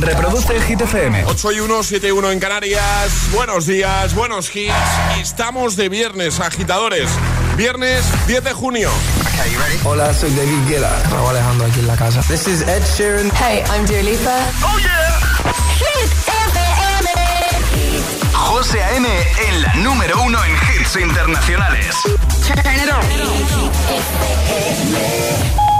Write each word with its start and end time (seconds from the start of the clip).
Reproduce 0.00 0.56
el 0.56 0.62
Hit 0.62 0.80
FM. 0.80 1.24
8 1.26 1.52
y 1.52 1.60
1, 1.60 1.82
7 1.82 2.08
y 2.08 2.10
1 2.10 2.30
en 2.30 2.40
Canarias. 2.40 3.28
Buenos 3.32 3.66
días, 3.66 4.14
buenos 4.14 4.54
hits. 4.54 4.72
Estamos 5.20 5.76
de 5.76 5.90
viernes, 5.90 6.40
agitadores. 6.40 7.10
Viernes 7.56 8.02
10 8.26 8.44
de 8.44 8.52
junio. 8.54 8.90
Hola, 9.84 10.14
soy 10.14 10.30
David 10.34 10.68
Guetta. 10.68 11.02
Raúl 11.10 11.30
Alejandro 11.30 11.66
aquí 11.66 11.80
en 11.80 11.86
la 11.86 11.96
casa. 11.96 12.22
This 12.22 12.48
is 12.48 12.62
Ed 12.62 12.82
Sheeran. 12.96 13.30
Hey, 13.36 13.62
I'm 13.70 13.84
Dua 13.84 14.02
Lipa. 14.02 14.38
¡Oh, 14.62 14.78
yeah! 14.78 15.20
Hit 15.76 16.10
FM. 16.48 17.10
José 18.32 18.82
A.M. 18.82 19.06
en 19.48 19.62
la 19.62 19.74
número 19.74 20.22
uno 20.22 20.38
en 20.44 20.52
hits 20.52 20.96
internacionales. 20.96 21.94
Turn 22.46 22.58
it 22.74 22.90
on. 22.90 23.04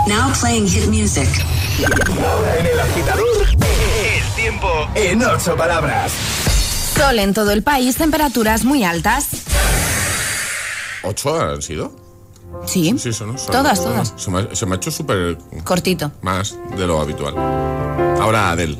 Now 0.07 0.31
playing 0.39 0.67
hit 0.67 0.87
music. 0.87 1.27
Ahora 1.83 2.57
en 2.59 2.65
el 2.67 2.79
agitador, 2.79 3.47
tiempo 4.41 4.67
en 4.95 5.23
ocho 5.23 5.55
palabras. 5.55 6.11
Sol 6.95 7.19
en 7.19 7.31
todo 7.33 7.51
el 7.51 7.61
país, 7.61 7.95
temperaturas 7.95 8.63
muy 8.63 8.83
altas. 8.83 9.27
¿Ocho 11.03 11.39
han 11.39 11.61
sido? 11.61 11.91
Sí, 12.65 12.93
Sí, 12.97 13.09
eso 13.09 13.25
no. 13.27 13.37
Son- 13.37 13.51
todas, 13.51 13.79
todas. 13.83 14.13
Se 14.17 14.29
me, 14.31 14.39
ha- 14.39 14.55
se 14.55 14.65
me 14.65 14.73
ha 14.73 14.75
hecho 14.77 14.89
súper 14.91 15.37
Cortito. 15.63 16.11
más 16.21 16.55
de 16.75 16.87
lo 16.87 16.99
habitual. 16.99 17.35
Ahora 18.19 18.51
Adele. 18.51 18.77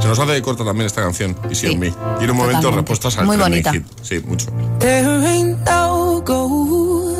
Se 0.00 0.08
nos 0.08 0.18
hace 0.18 0.42
corta 0.42 0.64
también 0.64 0.86
esta 0.86 1.02
canción, 1.02 1.36
y 1.50 1.54
Sí, 1.54 1.76
Me. 1.76 1.92
Tiene 2.18 2.32
un 2.32 2.38
momento 2.38 2.70
respuestas 2.72 3.16
al 3.18 3.26
Muy 3.26 3.36
bonita. 3.36 3.72
hit. 3.72 3.84
Sí, 4.02 4.20
mucho. 4.26 4.46
There 4.80 5.06
ain't 5.26 5.58
no 5.68 6.20
gold 6.24 7.16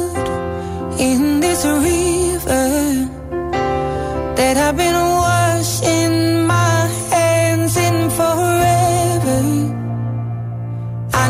in 0.99 1.41
this 1.41 1.65
river 1.65 3.09
that 4.37 4.57
I've 4.57 4.77
been 4.77 4.95
washing 4.97 6.20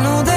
I 0.01 0.03
know 0.03 0.31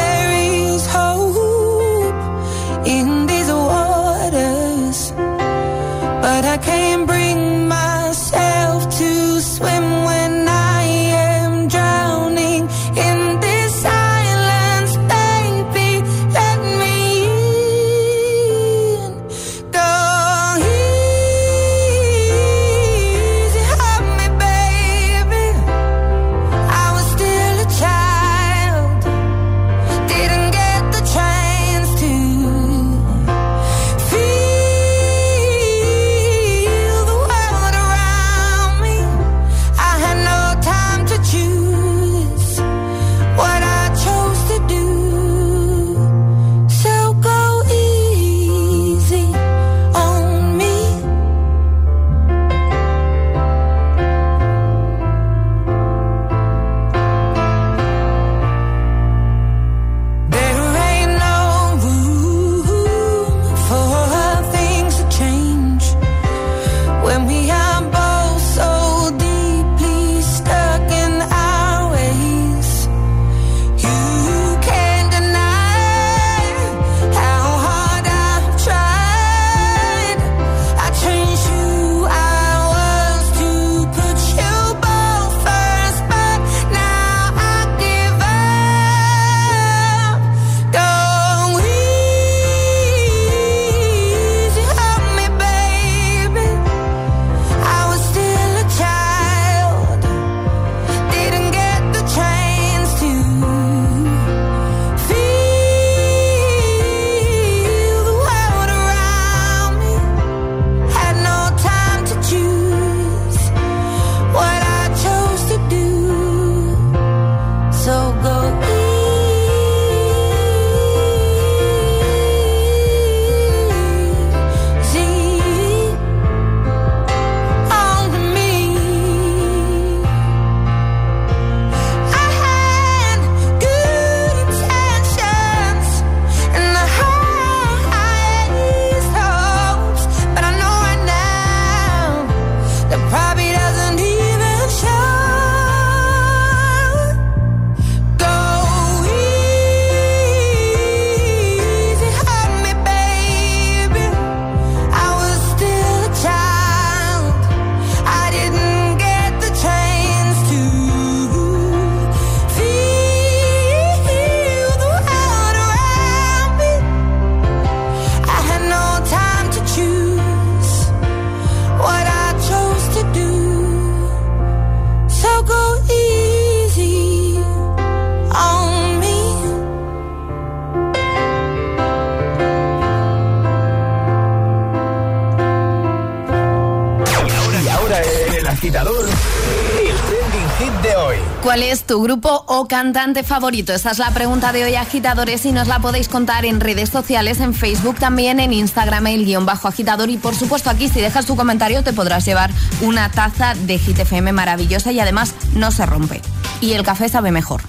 es 191.85 191.87
tu 191.87 192.03
grupo 192.03 192.45
o 192.47 192.67
cantante 192.67 193.23
favorito? 193.23 193.73
Esa 193.75 193.91
es 193.91 193.99
la 193.99 194.11
pregunta 194.11 194.53
de 194.53 194.65
hoy, 194.65 194.75
agitadores, 194.75 195.45
y 195.45 195.53
nos 195.53 195.69
la 195.69 195.81
podéis 195.81 196.09
contar 196.09 196.45
en 196.45 196.61
redes 196.61 196.89
sociales, 196.89 197.41
en 197.41 197.53
Facebook, 197.55 197.97
también 197.99 198.41
en 198.41 198.53
Instagram, 198.53 199.07
el 199.09 199.25
guion 199.25 199.45
bajo 199.45 199.69
agitador. 199.69 200.09
Y 200.09 200.17
por 200.17 200.35
supuesto, 200.35 200.71
aquí, 200.71 200.89
si 200.89 201.01
dejas 201.01 201.27
tu 201.27 201.37
comentario, 201.37 201.83
te 201.85 201.93
podrás 201.93 202.25
llevar 202.25 202.51
una 202.81 203.11
taza 203.11 203.55
de 203.55 203.79
Hit 203.79 203.99
FM 203.99 204.33
maravillosa 204.33 204.93
y 204.93 205.01
además 205.01 205.35
no 205.55 205.71
se 205.71 205.85
rompe. 205.87 206.21
Y 206.61 206.73
el 206.73 206.83
café 206.83 207.09
sabe 207.09 207.31
mejor. 207.31 207.61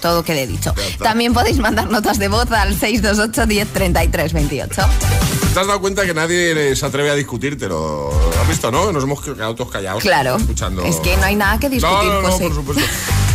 Todo 0.00 0.22
quede 0.22 0.46
dicho. 0.46 0.72
También 1.02 1.34
podéis 1.34 1.58
mandar 1.58 1.90
notas 1.90 2.18
de 2.18 2.28
voz 2.28 2.50
al 2.52 2.78
628 2.78 3.46
10 3.46 3.68
33 3.72 4.32
28. 4.32 4.82
¿Te 5.54 5.60
has 5.60 5.66
dado 5.66 5.80
cuenta 5.80 6.06
que 6.06 6.14
nadie 6.14 6.76
se 6.76 6.86
atreve 6.86 7.10
a 7.10 7.14
discutírtelo? 7.14 8.10
¿Has 8.40 8.48
visto, 8.48 8.70
no? 8.70 8.92
Nos 8.92 9.02
hemos 9.02 9.20
quedado 9.20 9.54
todos 9.56 9.72
callados. 9.72 10.02
Claro. 10.02 10.36
Escuchando. 10.36 10.84
Es 10.84 10.96
que 10.96 11.16
no 11.16 11.24
hay 11.24 11.34
nada 11.34 11.58
que 11.58 11.68
discutir, 11.68 12.08
No, 12.08 12.14
no, 12.14 12.22
no, 12.22 12.30
José. 12.30 12.44
por 12.44 12.54
supuesto. 12.54 12.84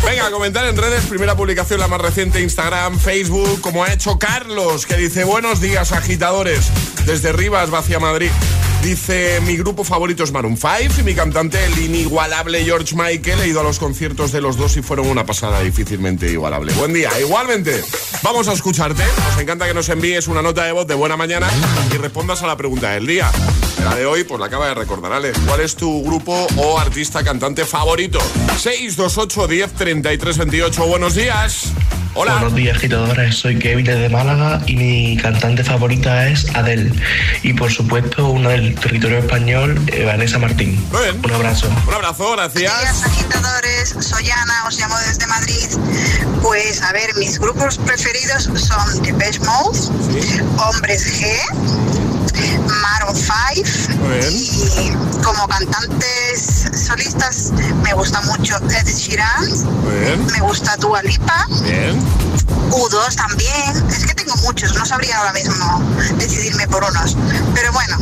Venga, 0.06 0.30
comentar 0.32 0.66
en 0.66 0.78
redes, 0.78 1.06
primera 1.06 1.36
publicación, 1.36 1.80
la 1.80 1.88
más 1.88 2.02
reciente, 2.02 2.42
Instagram, 2.42 3.00
Facebook, 3.00 3.62
como 3.62 3.84
ha 3.84 3.94
hecho 3.94 4.20
Carlos, 4.20 4.86
que 4.86 4.98
dice, 4.98 5.24
buenos 5.24 5.62
días, 5.62 5.92
agitadores, 5.92 6.72
desde 7.06 7.32
Rivas, 7.32 7.70
hacia 7.72 8.00
Madrid. 8.00 8.30
Dice, 8.84 9.40
mi 9.46 9.56
grupo 9.56 9.86
favorito 9.86 10.26
es 10.26 10.34
Maroon 10.34 10.58
5 10.58 11.00
y 11.00 11.04
mi 11.04 11.16
cantante, 11.16 11.58
el 11.66 11.80
inigualable 11.80 12.66
George 12.66 12.94
Michael. 12.96 13.40
He 13.40 13.48
ido 13.48 13.62
a 13.62 13.64
los 13.64 13.80
conciertos 13.80 14.34
de 14.34 14.42
los 14.42 14.58
dos 14.58 14.76
y 14.76 14.82
fueron 14.82 15.08
una 15.08 15.26
pasada 15.26 15.62
difícilmente 15.62 16.30
igualable. 16.30 16.74
Buen 16.74 16.92
día, 16.92 17.10
igualmente. 17.22 17.82
Vamos 18.24 18.50
a 18.50 18.54
escucharte. 18.54 19.02
Nos 19.30 19.40
encanta 19.40 19.68
que 19.68 19.74
nos 19.74 19.88
envíes 19.88 20.28
una 20.28 20.42
nota 20.42 20.66
de 20.66 20.74
voz 20.74 20.86
de 20.86 20.96
buena 20.96 21.16
mañana 21.16 21.50
y 21.94 21.98
respondas 21.98 22.44
a 22.44 22.48
la 22.48 22.58
pregunta 22.58 22.92
del 22.92 23.08
día. 23.08 23.32
La 23.86 23.96
de 23.96 24.06
hoy, 24.06 24.26
pues 24.26 24.38
la 24.40 24.48
acaba 24.48 24.68
de 24.68 24.74
recordar, 24.74 25.14
Ale. 25.14 25.32
¿Cuál 25.48 25.62
es 25.62 25.76
tu 25.76 26.04
grupo 26.04 26.46
o 26.58 26.78
artista 26.78 27.24
cantante 27.24 27.64
favorito? 27.64 28.20
628 28.58 29.48
10 29.48 29.74
33 29.74 30.38
28. 30.40 30.88
Buenos 30.88 31.16
días. 31.16 31.72
Hola. 32.16 32.34
Buenos 32.34 32.54
días, 32.56 32.78
agitadores. 32.78 33.36
Soy 33.38 33.58
Kevin 33.58 33.86
desde 33.86 34.08
Málaga 34.08 34.62
y 34.68 34.76
mi 34.76 35.18
cantante 35.18 35.64
favorita 35.64 36.28
es 36.28 36.46
Adele. 36.54 36.92
Y 37.42 37.54
por 37.54 37.72
supuesto, 37.72 38.28
una 38.28 38.50
del 38.50 38.76
territorio 38.76 39.18
español, 39.18 39.82
eh, 39.88 40.06
Vanessa 40.06 40.38
Martín. 40.38 40.76
Muy 40.92 41.02
bien. 41.02 41.20
Un 41.24 41.32
abrazo. 41.32 41.68
Un 41.88 41.94
abrazo, 41.94 42.28
Buenos 42.28 42.54
días, 42.54 42.72
gracias. 42.82 43.04
agitadores. 43.06 43.96
Soy 44.00 44.30
Ana, 44.30 44.54
os 44.68 44.78
llamo 44.80 44.96
desde 45.08 45.26
Madrid. 45.26 45.68
Pues 46.44 46.82
a 46.84 46.92
ver, 46.94 47.16
mis 47.16 47.40
grupos 47.40 47.80
preferidos 47.80 48.44
son 48.44 49.02
Depeche 49.02 49.40
Mode, 49.40 49.80
Hombres 50.68 51.20
G, 51.20 51.26
Maroon 52.82 53.16
5 53.16 54.04
Muy 54.04 54.18
bien. 54.18 54.34
y 54.34 55.24
como 55.24 55.48
cantantes 55.48 56.66
solistas 56.86 57.52
me 57.84 57.94
gusta 57.94 58.22
mucho 58.22 58.58
Ed 58.58 58.88
Sheeran, 58.88 59.46
Muy 59.84 60.00
bien. 60.00 60.13
Me 60.32 60.40
gusta 60.42 60.76
Dua 60.78 61.02
Lipa, 61.04 61.46
Bien. 61.64 62.00
U2 62.72 63.16
también. 63.16 63.90
Es 63.90 64.06
que 64.06 64.14
tengo 64.14 64.36
muchos, 64.38 64.74
no 64.76 64.86
sabría 64.86 65.18
ahora 65.20 65.34
mismo 65.34 65.82
decidirme 66.18 66.68
por 66.68 66.84
unos. 66.84 67.16
Pero 67.54 67.72
bueno, 67.72 67.98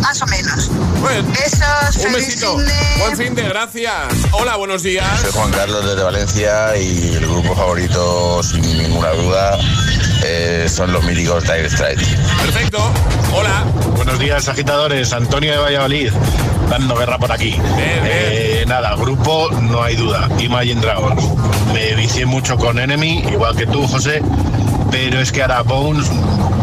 más 0.00 0.20
o 0.22 0.26
menos. 0.26 0.70
Bien. 1.08 1.32
Besos, 1.32 1.96
Un 1.96 2.12
feliz 2.12 2.26
besito. 2.28 2.56
fin 2.58 2.66
de- 2.66 3.00
Buen 3.00 3.16
fin 3.16 3.34
de 3.34 3.42
gracias. 3.48 3.92
Hola, 4.32 4.56
buenos 4.56 4.82
días. 4.82 5.20
Soy 5.20 5.32
Juan 5.32 5.50
Carlos 5.50 5.84
desde 5.84 6.02
Valencia 6.02 6.76
y 6.76 7.14
el 7.16 7.26
grupo 7.26 7.54
favorito, 7.56 8.42
sin 8.42 8.62
ninguna 8.62 9.10
duda, 9.10 9.58
eh, 10.24 10.68
son 10.72 10.92
los 10.92 11.02
míticos 11.04 11.42
Dire 11.44 11.68
Straits. 11.68 12.02
Perfecto. 12.42 12.78
Hola. 13.32 13.64
Buenos 13.96 14.18
días, 14.18 14.48
agitadores. 14.48 15.12
Antonio 15.12 15.50
de 15.52 15.58
Valladolid, 15.58 16.12
dando 16.70 16.94
guerra 16.96 17.18
por 17.18 17.32
aquí. 17.32 17.50
bien. 17.50 18.00
Eh, 18.04 18.55
nada, 18.66 18.94
grupo, 18.96 19.50
no 19.62 19.82
hay 19.82 19.96
duda. 19.96 20.28
Imagine 20.38 20.80
Dragons. 20.80 21.22
Me 21.72 21.94
vicié 21.94 22.26
mucho 22.26 22.56
con 22.56 22.78
Enemy, 22.78 23.24
igual 23.30 23.56
que 23.56 23.66
tú, 23.66 23.86
José. 23.86 24.22
Pero 24.90 25.20
es 25.20 25.32
que 25.32 25.42
ahora 25.42 25.62
Bones, 25.62 26.06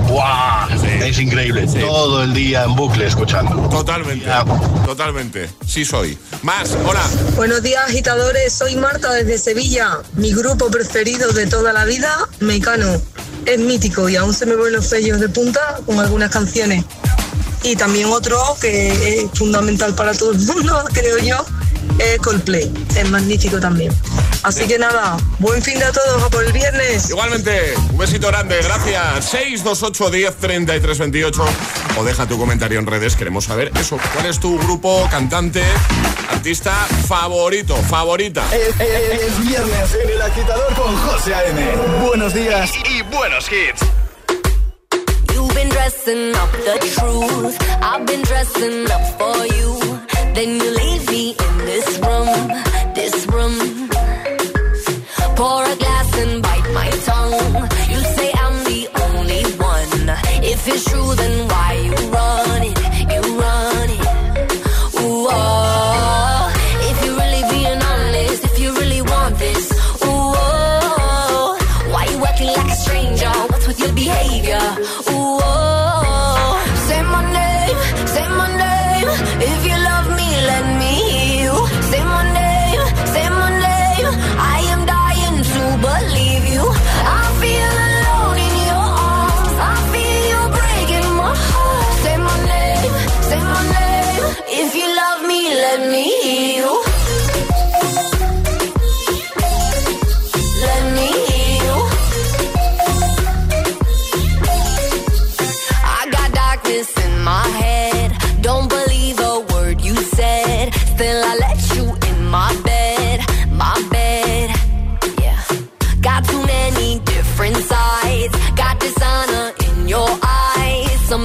¡buah! 0.07 0.67
Es 1.05 1.19
increíble. 1.19 1.67
Todo 1.79 2.23
el 2.23 2.33
día 2.33 2.63
en 2.63 2.75
bucle 2.75 3.07
escuchando. 3.07 3.69
Totalmente. 3.69 4.25
Totalmente. 4.85 5.49
Sí 5.65 5.85
soy. 5.85 6.17
Más. 6.41 6.75
Hola. 6.85 7.01
Buenos 7.35 7.61
días, 7.61 7.83
agitadores. 7.87 8.53
Soy 8.53 8.75
Marta 8.75 9.11
desde 9.13 9.37
Sevilla. 9.37 9.99
Mi 10.15 10.33
grupo 10.33 10.69
preferido 10.69 11.31
de 11.33 11.47
toda 11.47 11.73
la 11.73 11.85
vida, 11.85 12.15
Mecano. 12.39 13.01
Es 13.45 13.59
mítico 13.59 14.07
y 14.07 14.15
aún 14.15 14.33
se 14.33 14.45
me 14.45 14.55
ven 14.55 14.73
los 14.73 14.85
sellos 14.87 15.19
de 15.19 15.29
punta 15.29 15.79
con 15.85 15.99
algunas 15.99 16.31
canciones. 16.31 16.85
Y 17.63 17.75
también 17.75 18.07
otro 18.07 18.41
que 18.59 19.21
es 19.21 19.25
fundamental 19.33 19.93
para 19.95 20.13
todo 20.13 20.31
el 20.31 20.39
mundo, 20.39 20.83
creo 20.93 21.17
yo, 21.19 21.45
es 21.99 22.19
Coldplay. 22.19 22.71
Es 22.95 23.09
magnífico 23.09 23.59
también. 23.59 23.91
Así 24.43 24.65
que 24.67 24.77
nada, 24.77 25.15
buen 25.39 25.61
fin 25.61 25.79
de 25.79 25.85
a 25.85 25.91
todos, 25.91 26.21
a 26.23 26.29
por 26.29 26.43
el 26.43 26.51
viernes. 26.51 27.09
Igualmente, 27.09 27.75
un 27.91 27.97
besito 27.97 28.27
grande, 28.27 28.57
gracias. 28.61 29.25
628 29.29 30.09
10 30.09 30.35
33 30.35 30.97
28. 30.99 31.45
O 31.97 32.03
deja 32.03 32.25
tu 32.27 32.37
comentario 32.37 32.79
en 32.79 32.85
redes, 32.87 33.15
queremos 33.15 33.45
saber 33.45 33.71
eso. 33.79 33.97
¿Cuál 34.13 34.25
es 34.25 34.39
tu 34.39 34.57
grupo, 34.59 35.07
cantante, 35.09 35.63
artista 36.29 36.73
favorito, 37.07 37.75
favorita? 37.89 38.43
Es, 38.53 38.79
es- 38.79 39.21
es 39.21 39.39
viernes 39.47 39.89
en 40.03 40.09
el 40.09 40.21
agitador 40.21 40.73
con 40.75 40.95
José 40.97 41.33
A.M. 41.35 41.65
Buenos 42.05 42.33
días 42.33 42.71
y, 42.89 42.97
y 42.97 43.01
buenos 43.03 43.45
hits. 43.49 43.81
You've 45.33 45.53
been 45.55 45.69
dressing 45.69 46.31
up 46.35 46.51
the 46.51 46.79
truth. 46.99 47.55
I've 47.81 48.05
been 48.05 48.21
dressing 48.23 48.85
up 48.91 49.01
for 49.17 49.45
you. 49.45 49.99
Then 50.35 50.49
you 50.61 50.69
leave 50.81 51.05
me 51.09 51.23
in 51.45 51.57
this 51.69 51.87
room, 52.05 52.31
this 52.95 53.15
room. 53.27 53.55
Pour 55.37 55.63
a 55.63 55.75
glass 55.75 56.09
and 56.23 56.41
bite 56.41 56.69
my 56.79 56.89
tongue. 57.09 57.53
You 57.91 57.99
say 58.15 58.29
I'm 58.43 58.57
the 58.71 58.81
only 59.05 59.43
one. 59.73 60.09
If 60.51 60.67
it's 60.67 60.85
true, 60.89 61.13
then 61.15 61.47
why 61.47 61.71
you 61.85 61.95
run 62.17 62.52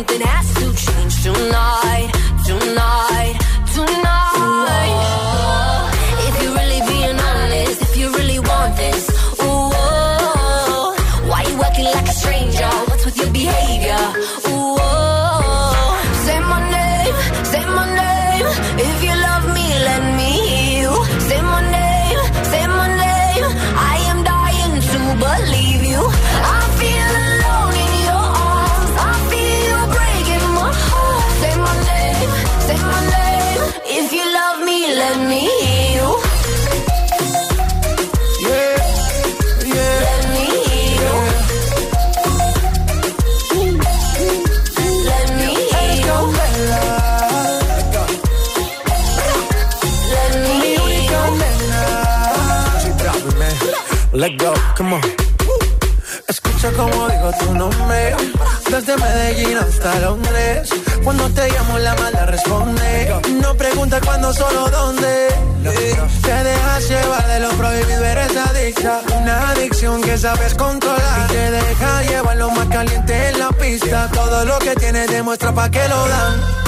Something 0.08 0.26
has 0.26 0.47
tu 57.32 57.54
nombre. 57.54 58.16
Desde 58.70 58.96
Medellín 58.96 59.58
hasta 59.58 59.98
Londres. 60.00 60.70
Cuando 61.02 61.28
te 61.30 61.48
llamo 61.50 61.78
la 61.78 61.94
mala 61.96 62.26
responde. 62.26 63.20
No 63.40 63.54
pregunta 63.54 64.00
cuándo, 64.04 64.32
solo 64.32 64.68
dónde. 64.68 65.28
Te 66.22 66.44
dejas 66.44 66.88
llevar 66.88 67.26
de 67.26 67.40
lo 67.40 67.50
prohibido, 67.50 68.04
eres 68.04 68.36
adicta. 68.36 69.00
Una 69.20 69.50
adicción 69.50 70.00
que 70.02 70.16
sabes 70.18 70.54
controlar. 70.54 71.26
Y 71.28 71.32
te 71.32 71.50
deja 71.50 72.02
llevar 72.02 72.36
lo 72.36 72.50
más 72.50 72.66
caliente 72.68 73.28
en 73.28 73.38
la 73.38 73.48
pista. 73.50 74.08
Todo 74.12 74.44
lo 74.44 74.58
que 74.58 74.74
tienes 74.76 75.10
demuestra 75.10 75.52
pa' 75.52 75.70
que 75.70 75.88
lo 75.88 76.08
dan. 76.08 76.67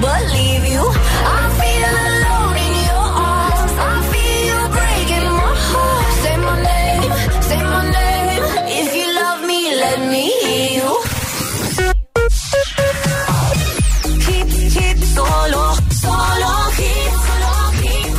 believe 0.00 0.64
you. 0.74 0.84
I 0.84 1.42
feel 1.60 1.92
alone 2.06 2.56
in 2.66 2.74
your 2.90 3.08
arms. 3.32 3.72
I 3.90 3.94
feel 4.12 4.40
you 4.50 4.60
breaking 4.76 5.28
my 5.40 5.52
heart. 5.68 6.08
Say 6.22 6.36
my 6.46 6.56
name, 6.70 7.12
say 7.48 7.60
my 7.74 7.82
name. 7.98 8.44
If 8.80 8.88
you 8.98 9.06
love 9.20 9.40
me, 9.50 9.60
let 9.84 9.98
me 10.12 10.24
hear 10.42 10.70
you. 10.80 10.90
Hit, 14.26 14.50
hit, 14.76 14.98
solo, 15.16 15.62
solo 16.04 16.52
hit, 16.78 17.12
solo 17.26 17.52
hit. 17.80 18.14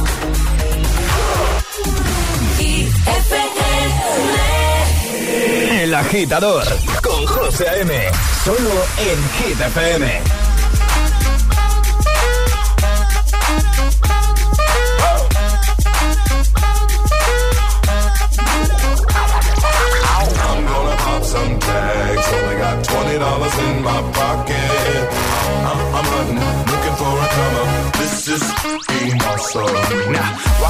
El 5.81 5.93
agitador 5.93 6.65
con 7.01 7.25
José 7.25 7.69
A.M. 7.69 7.93
Solo 8.43 8.74
en 8.98 9.19
Hit 9.38 9.60
FM. 9.62 10.37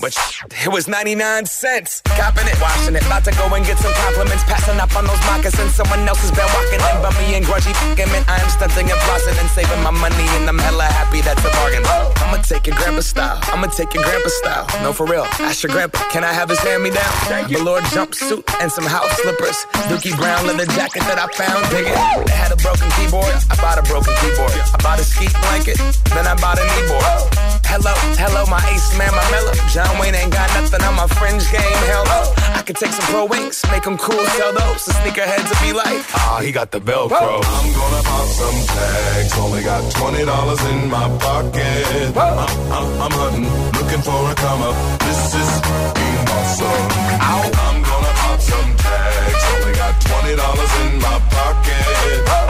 But 0.00 0.16
it 0.64 0.72
was 0.72 0.88
99 0.88 1.44
cents. 1.44 2.00
Copping 2.16 2.48
it, 2.48 2.58
washing 2.60 2.96
it. 2.96 3.04
About 3.04 3.24
to 3.24 3.32
go 3.32 3.52
and 3.54 3.64
get 3.66 3.78
some 3.78 3.92
compliments. 3.92 4.44
Passing 4.44 4.80
up 4.80 4.96
on 4.96 5.04
those 5.04 5.20
moccasins. 5.28 5.74
Someone 5.74 6.08
else 6.08 6.20
has 6.24 6.32
been 6.32 6.48
walking 6.56 6.80
in. 6.80 6.96
Bummy 7.04 7.34
and 7.36 7.44
grudgy 7.44 7.76
fucking 7.76 8.08
man. 8.08 8.24
I 8.26 8.40
am 8.40 8.48
stunting 8.48 8.90
and 8.90 9.00
flossing 9.04 9.36
and 9.38 9.50
saving 9.50 9.82
my 9.82 9.90
money. 9.90 10.24
And 10.40 10.48
I'm 10.48 10.58
hella 10.58 10.84
happy 10.84 11.20
that's 11.20 11.44
a 11.44 11.50
bargain. 11.52 11.84
I'ma 12.30 12.42
take 12.42 12.68
your 12.68 12.76
grandpa 12.76 13.00
style. 13.00 13.40
I'ma 13.50 13.66
take 13.66 13.92
your 13.92 14.04
grandpa 14.04 14.28
style. 14.28 14.66
No, 14.84 14.92
for 14.92 15.04
real. 15.04 15.26
Ask 15.42 15.64
your 15.64 15.72
grandpa. 15.72 15.98
Can 16.14 16.22
I 16.22 16.32
have 16.32 16.48
his 16.48 16.60
hand 16.60 16.80
me 16.84 16.90
down? 16.90 17.12
Velour 17.50 17.80
jumpsuit 17.90 18.46
and 18.62 18.70
some 18.70 18.86
house 18.86 19.10
slippers. 19.18 19.66
Dookie 19.90 20.16
brown 20.16 20.46
leather 20.46 20.66
jacket 20.66 21.02
that 21.10 21.18
I 21.18 21.26
found. 21.34 21.66
Dig 21.74 21.90
it. 21.90 22.26
They 22.26 22.32
had 22.38 22.52
a 22.52 22.56
broken 22.62 22.88
keyboard. 22.94 23.34
I 23.50 23.56
bought 23.58 23.78
a 23.78 23.82
broken 23.82 24.14
keyboard. 24.22 24.54
I 24.54 24.78
bought 24.78 25.00
a 25.00 25.04
ski 25.04 25.26
blanket. 25.42 25.78
Then 26.14 26.28
I 26.28 26.36
bought 26.38 26.58
a 26.58 26.62
kneeboard. 26.62 27.50
Hello, 27.66 27.94
hello, 28.18 28.42
my 28.50 28.58
ace 28.74 28.98
man, 28.98 29.10
my 29.14 29.22
mellow. 29.30 29.54
John 29.70 29.90
Wayne 29.98 30.14
ain't 30.14 30.32
got 30.32 30.50
nothing 30.58 30.82
on 30.82 30.94
my 30.94 31.06
fringe 31.06 31.46
game. 31.50 31.80
Hell 31.86 32.04
no. 32.04 32.20
I 32.58 32.62
could 32.62 32.74
take 32.74 32.90
some 32.90 33.06
pro 33.14 33.26
wings, 33.26 33.62
make 33.70 33.84
them 33.84 33.96
cool, 33.96 34.18
sell 34.38 34.52
those. 34.52 34.86
The 34.86 34.92
sneakerheads 34.98 35.46
will 35.46 35.62
be 35.62 35.72
like, 35.72 36.02
ah, 36.14 36.40
he 36.42 36.50
got 36.50 36.72
the 36.72 36.80
Velcro. 36.80 37.42
I'm 37.42 37.70
gonna 37.70 38.02
pop 38.02 38.26
some 38.26 38.58
tags. 38.74 39.38
Only 39.38 39.62
got 39.62 39.82
twenty 39.92 40.24
dollars 40.24 40.62
in 40.66 40.90
my 40.90 41.06
pocket. 41.18 42.12
I'm, 42.20 42.36
I'm, 42.36 43.00
I'm 43.00 43.12
hunting, 43.16 43.48
looking 43.80 44.02
for 44.02 44.12
a 44.12 44.34
come 44.34 44.60
up. 44.60 44.76
This 45.00 45.32
is 45.40 45.50
being 45.96 46.26
awesome. 46.36 46.68
I'm 47.16 47.80
gonna 47.80 48.12
pop 48.20 48.40
some 48.40 48.76
tags. 48.76 49.42
Only 49.56 49.72
got 49.72 49.94
twenty 50.04 50.36
dollars 50.36 50.72
in 50.84 50.98
my 51.00 51.16
pocket. 51.32 52.49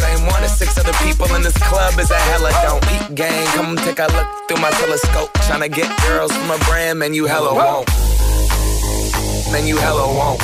same 0.00 0.26
one 0.26 0.42
as 0.44 0.56
six 0.58 0.78
other 0.78 0.92
people 1.04 1.26
in 1.34 1.42
this 1.42 1.56
club 1.68 1.98
is 1.98 2.10
a 2.10 2.18
hella 2.30 2.50
don't 2.62 2.84
eat 2.94 3.14
gang. 3.14 3.46
Come 3.56 3.76
take 3.76 3.98
a 3.98 4.08
look 4.16 4.28
through 4.48 4.60
my 4.60 4.70
telescope. 4.82 5.32
Tryna 5.46 5.72
get 5.72 5.88
girls 6.06 6.32
from 6.36 6.50
a 6.50 6.58
brand, 6.64 6.98
man, 6.98 7.14
you 7.14 7.26
hella 7.26 7.54
won't. 7.54 7.88
Man, 9.52 9.66
you 9.66 9.76
hella 9.76 10.06
won't. 10.18 10.40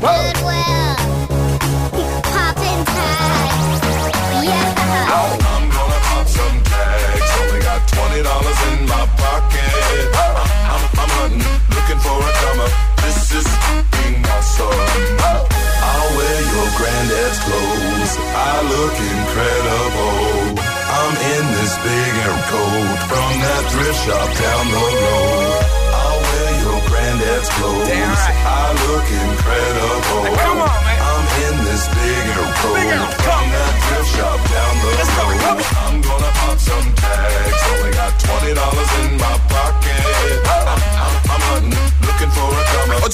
Goodwill. 0.00 0.96
Poppin' 2.32 2.84
tags. 2.96 3.80
Yeah. 4.46 5.16
I'm 5.20 5.70
gonna 5.70 6.00
pop 6.08 6.26
some 6.26 6.58
tags. 6.64 7.30
Only 7.40 7.60
got 7.60 7.80
twenty 7.88 8.22
dollars 8.22 8.60
in 8.72 8.86
my 8.86 9.06
pocket. 9.16 9.27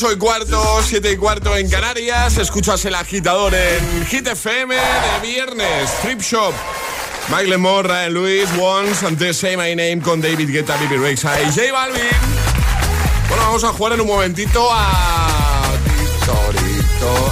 8 0.05 0.13
y 0.13 0.19
cuarto, 0.19 0.81
7 0.83 1.13
y 1.13 1.17
cuarto 1.17 1.57
en 1.57 1.71
Canarias. 1.71 2.37
Escuchas 2.37 2.85
el 2.85 2.95
agitador 2.95 3.55
en 3.55 4.05
Hit 4.07 4.27
FM 4.27 4.75
de 4.75 5.27
viernes. 5.27 5.91
Trip 6.03 6.21
Shop. 6.21 6.53
Michael 7.29 7.59
Moore, 7.59 7.89
Ryan 7.89 8.13
Lewis, 8.13 8.51
Once, 8.61 9.07
antes 9.07 9.39
Say 9.39 9.57
My 9.57 9.75
Name 9.75 10.01
con 10.03 10.21
David 10.21 10.51
Guetta, 10.51 10.77
Bibi 10.77 10.99
Rexa 10.99 11.41
y 11.41 11.47
J 11.47 11.73
Balvin. 11.73 12.03
Bueno, 13.29 13.45
vamos 13.45 13.65
a 13.65 13.69
jugar 13.69 13.95
en 13.95 14.03
un 14.03 14.07
momentito 14.09 14.69
a... 14.71 15.71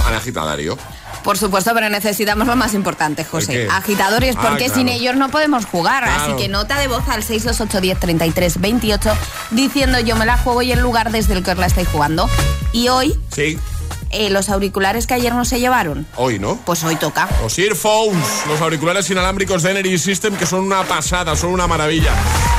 Al 0.07 0.15
agitadario. 0.15 0.75
Por 1.23 1.37
supuesto, 1.37 1.71
pero 1.73 1.89
necesitamos 1.89 2.47
lo 2.47 2.55
más 2.55 2.73
importante, 2.73 3.23
José. 3.23 3.67
Agitadores, 3.71 4.35
Ah, 4.37 4.41
porque 4.49 4.65
claro. 4.65 4.79
sin 4.79 4.89
ellos 4.89 5.15
no 5.15 5.29
podemos 5.29 5.65
jugar. 5.65 6.03
Claro. 6.03 6.21
Así 6.33 6.33
que 6.43 6.49
nota 6.49 6.77
de 6.79 6.87
voz 6.87 7.03
al 7.07 7.23
628 7.23 7.81
10 7.81 7.99
33 7.99 8.59
28 8.61 9.11
diciendo 9.51 9.99
yo 9.99 10.15
me 10.15 10.25
la 10.25 10.37
juego 10.37 10.61
y 10.61 10.71
el 10.71 10.79
lugar 10.79 11.11
desde 11.11 11.33
el 11.33 11.43
que 11.43 11.51
os 11.51 11.57
la 11.57 11.67
estáis 11.67 11.87
jugando. 11.87 12.29
Y 12.71 12.89
hoy 12.89 13.15
Sí. 13.31 13.57
Eh, 14.13 14.29
los 14.29 14.49
auriculares 14.49 15.07
que 15.07 15.15
ayer 15.15 15.33
no 15.33 15.43
se 15.43 15.59
llevaron. 15.59 16.05
Hoy, 16.15 16.37
¿no? 16.37 16.59
Pues 16.65 16.83
hoy 16.83 16.95
toca. 16.95 17.27
Los 17.41 17.57
earphones, 17.57 18.23
los 18.47 18.61
auriculares 18.61 19.09
inalámbricos 19.09 19.63
de 19.63 19.71
Energy 19.71 19.97
System, 19.97 20.35
que 20.35 20.45
son 20.45 20.61
una 20.61 20.83
pasada, 20.83 21.35
son 21.35 21.49
una 21.49 21.65
maravilla. 21.65 22.13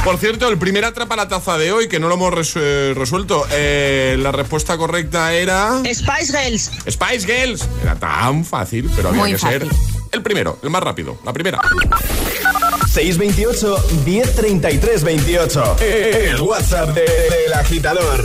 Por 0.05 0.19
cierto, 0.19 0.49
el 0.49 0.59
primer 0.59 0.85
atrapa 0.85 1.15
la 1.15 1.29
taza 1.29 1.57
de 1.57 1.71
hoy, 1.71 1.89
que 1.89 2.01
no 2.01 2.09
lo 2.09 2.15
hemos 2.15 2.55
eh, 2.57 2.93
resuelto, 2.97 3.47
eh, 3.53 4.17
la 4.19 4.33
respuesta 4.33 4.77
correcta 4.77 5.33
era... 5.33 5.81
Spice 5.85 6.37
Girls. 6.37 6.71
Spice 6.91 7.27
Girls. 7.27 7.69
Era 7.83 7.95
tan 7.95 8.45
fácil, 8.45 8.91
pero 8.97 9.11
había 9.11 9.27
que 9.27 9.39
ser 9.39 9.67
el 10.15 10.23
primero, 10.23 10.59
el 10.63 10.71
más 10.71 10.83
rápido, 10.83 11.19
la 11.25 11.33
primera. 11.33 11.61
628 12.93 13.85
1033 14.05 15.05
28. 15.05 15.77
El 15.81 16.41
WhatsApp 16.41 16.91
del 16.91 17.05
de, 17.07 17.49
de, 17.49 17.55
agitador. 17.55 18.25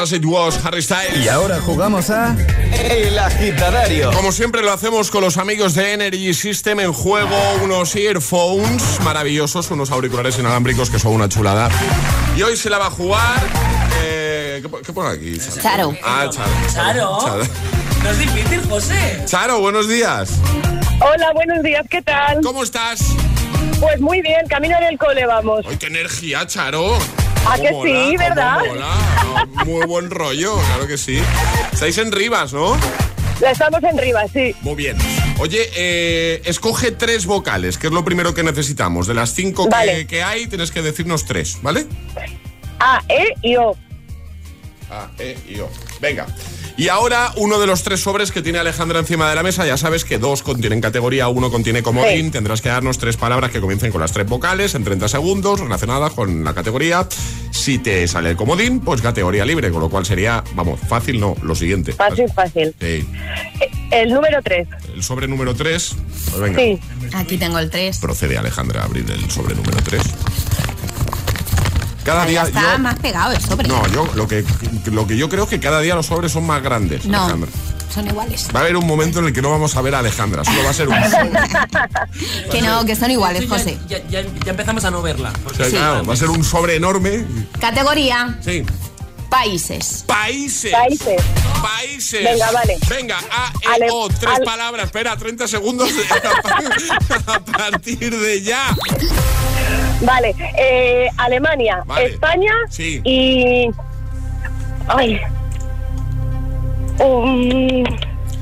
As 0.00 0.12
It 0.12 0.24
Was, 0.24 0.64
Harry 0.64 0.80
Styles. 0.80 1.22
Y 1.24 1.28
ahora 1.28 1.60
jugamos 1.60 2.08
a 2.08 2.34
El 2.72 3.18
Agitadario. 3.18 4.10
Como 4.12 4.32
siempre 4.32 4.62
lo 4.62 4.72
hacemos 4.72 5.10
con 5.10 5.22
los 5.22 5.36
amigos 5.36 5.74
de 5.74 5.92
Energy 5.92 6.32
System 6.32 6.80
en 6.80 6.92
juego, 6.94 7.36
unos 7.62 7.94
earphones 7.96 8.82
maravillosos, 9.04 9.70
unos 9.70 9.90
auriculares 9.90 10.38
inalámbricos 10.38 10.88
que 10.88 10.98
son 10.98 11.12
una 11.12 11.28
chulada. 11.28 11.68
Y 12.34 12.40
hoy 12.42 12.56
se 12.56 12.70
la 12.70 12.78
va 12.78 12.86
a 12.86 12.90
jugar. 12.90 13.40
eh, 14.02 14.62
¿qué, 14.62 14.70
qué 14.86 14.92
pone 14.94 15.10
aquí? 15.10 15.38
Charo. 15.60 15.94
Ah, 16.02 16.30
Charo. 16.72 17.18
Charo. 17.22 17.42
No 18.02 18.10
es 18.10 18.18
difícil, 18.18 18.62
José. 18.70 19.22
Charo, 19.26 19.60
buenos 19.60 19.86
días. 19.86 20.30
Hola, 21.00 21.32
buenos 21.34 21.62
días, 21.62 21.84
¿qué 21.90 22.00
tal? 22.00 22.40
¿Cómo 22.42 22.62
estás? 22.62 23.00
Pues 23.78 24.00
muy 24.00 24.22
bien, 24.22 24.46
camino 24.48 24.78
en 24.78 24.84
el 24.84 24.98
cole 24.98 25.26
vamos. 25.26 25.64
¡Ay, 25.68 25.76
qué 25.76 25.86
energía, 25.88 26.46
Charo! 26.46 26.98
¿A 27.46 27.56
¿Cómo 27.56 27.62
que 27.62 27.72
mola, 27.72 27.90
sí, 28.10 28.16
verdad? 28.16 28.58
mola? 28.66 28.94
No, 29.56 29.64
Muy 29.64 29.86
buen 29.86 30.10
rollo, 30.10 30.56
claro 30.66 30.86
que 30.86 30.98
sí. 30.98 31.20
Estáis 31.72 31.98
en 31.98 32.12
Rivas, 32.12 32.52
¿no? 32.52 32.76
La 33.40 33.52
estamos 33.52 33.82
en 33.82 33.96
Rivas, 33.96 34.30
sí. 34.32 34.54
Muy 34.60 34.74
bien. 34.74 34.96
Oye, 35.38 35.70
eh, 35.74 36.42
escoge 36.44 36.90
tres 36.92 37.24
vocales, 37.24 37.78
que 37.78 37.86
es 37.86 37.92
lo 37.92 38.04
primero 38.04 38.34
que 38.34 38.42
necesitamos. 38.42 39.06
De 39.06 39.14
las 39.14 39.32
cinco 39.34 39.66
que- 39.68 40.06
que, 40.06 40.22
hay, 40.22 40.46
tienes 40.46 40.70
que 40.70 40.82
decirnos 40.82 41.24
tres, 41.24 41.58
¿vale? 41.62 41.86
A, 42.78 43.02
E 43.08 43.34
y 43.42 43.56
O. 43.56 43.74
A, 44.90 45.08
E 45.18 45.38
y 45.48 45.58
O. 45.60 45.70
Venga. 46.00 46.26
Y 46.80 46.88
ahora 46.88 47.30
uno 47.36 47.60
de 47.60 47.66
los 47.66 47.82
tres 47.82 48.00
sobres 48.00 48.32
que 48.32 48.40
tiene 48.40 48.58
Alejandra 48.58 49.00
encima 49.00 49.28
de 49.28 49.36
la 49.36 49.42
mesa, 49.42 49.66
ya 49.66 49.76
sabes 49.76 50.02
que 50.02 50.16
dos 50.16 50.42
contienen 50.42 50.80
categoría, 50.80 51.28
uno 51.28 51.50
contiene 51.50 51.82
comodín, 51.82 52.26
Sí. 52.26 52.30
tendrás 52.30 52.62
que 52.62 52.70
darnos 52.70 52.96
tres 52.96 53.18
palabras 53.18 53.50
que 53.50 53.60
comiencen 53.60 53.92
con 53.92 54.00
las 54.00 54.12
tres 54.12 54.26
vocales 54.26 54.74
en 54.74 54.82
30 54.82 55.06
segundos 55.08 55.60
relacionadas 55.60 56.14
con 56.14 56.42
la 56.42 56.54
categoría. 56.54 57.06
Si 57.50 57.78
te 57.78 58.08
sale 58.08 58.30
el 58.30 58.36
comodín, 58.36 58.80
pues 58.80 59.02
categoría 59.02 59.44
libre, 59.44 59.70
con 59.70 59.82
lo 59.82 59.90
cual 59.90 60.06
sería, 60.06 60.42
vamos, 60.54 60.80
fácil 60.88 61.20
no, 61.20 61.36
lo 61.42 61.54
siguiente. 61.54 61.92
Fácil, 61.92 62.32
fácil. 62.34 62.74
Sí. 62.80 63.06
El 63.90 64.14
número 64.14 64.40
3. 64.42 64.66
El 64.94 65.02
sobre 65.02 65.28
número 65.28 65.54
3, 65.54 65.96
pues 66.30 66.40
venga. 66.40 66.58
Sí. 66.60 66.80
Aquí 67.12 67.36
tengo 67.36 67.58
el 67.58 67.68
3. 67.68 67.98
Procede 67.98 68.38
Alejandra 68.38 68.80
a 68.80 68.84
abrir 68.86 69.04
el 69.10 69.30
sobre 69.30 69.54
número 69.54 69.76
3. 69.84 70.00
Cada 72.04 72.24
día 72.26 72.42
está 72.42 72.72
yo- 72.72 72.78
más 72.78 72.98
pegado 72.98 73.32
el 73.32 73.40
sobre. 73.40 73.68
No, 73.68 73.86
yo 73.88 74.08
lo 74.14 74.26
que, 74.26 74.44
lo 74.86 75.06
que 75.06 75.16
yo 75.16 75.28
creo 75.28 75.44
es 75.44 75.50
que 75.50 75.60
cada 75.60 75.80
día 75.80 75.94
los 75.94 76.06
sobres 76.06 76.32
son 76.32 76.46
más 76.46 76.62
grandes, 76.62 77.04
No, 77.04 77.22
Alejandra. 77.24 77.50
son 77.92 78.06
iguales. 78.06 78.48
Va 78.54 78.60
a 78.60 78.62
haber 78.62 78.76
un 78.76 78.86
momento 78.86 79.18
en 79.18 79.26
el 79.26 79.32
que 79.32 79.42
no 79.42 79.50
vamos 79.50 79.76
a 79.76 79.82
ver 79.82 79.94
a 79.94 79.98
Alejandra, 79.98 80.44
solo 80.44 80.64
va 80.64 80.70
a 80.70 80.72
ser 80.74 80.88
un 80.88 80.94
sobre. 81.10 82.50
Que 82.50 82.62
no, 82.62 82.84
que 82.86 82.96
son 82.96 83.10
iguales, 83.10 83.48
José. 83.48 83.78
Ya, 83.88 83.98
ya- 84.08 84.22
ya 84.22 84.50
empezamos 84.50 84.84
a 84.84 84.90
no 84.90 85.02
verla. 85.02 85.32
O 85.46 85.50
claro, 85.50 86.04
va 86.06 86.14
a 86.14 86.16
ser 86.16 86.30
un 86.30 86.42
sobre 86.44 86.76
enorme. 86.76 87.24
Categoría, 87.60 88.38
Sí. 88.44 88.64
países. 89.28 90.04
Países. 90.06 90.72
Países. 90.72 91.20
Países. 91.62 92.24
Venga, 92.24 92.50
vale. 92.50 92.78
Venga, 92.88 93.18
A, 93.30 93.52
E, 93.62 93.68
Ale- 93.74 93.88
O, 93.92 94.08
tres 94.08 94.32
Ale- 94.36 94.44
palabras. 94.44 94.86
Espera, 94.86 95.16
30 95.16 95.46
segundos 95.46 95.90
a 97.26 97.40
partir 97.40 98.18
de 98.18 98.42
ya. 98.42 98.74
Vale. 100.02 100.34
Eh, 100.58 101.08
Alemania, 101.18 101.82
Vale. 101.86 102.06
España 102.06 102.52
Sí. 102.68 103.00
y... 103.04 103.70
Ay. 104.88 105.20
Um. 106.98 107.84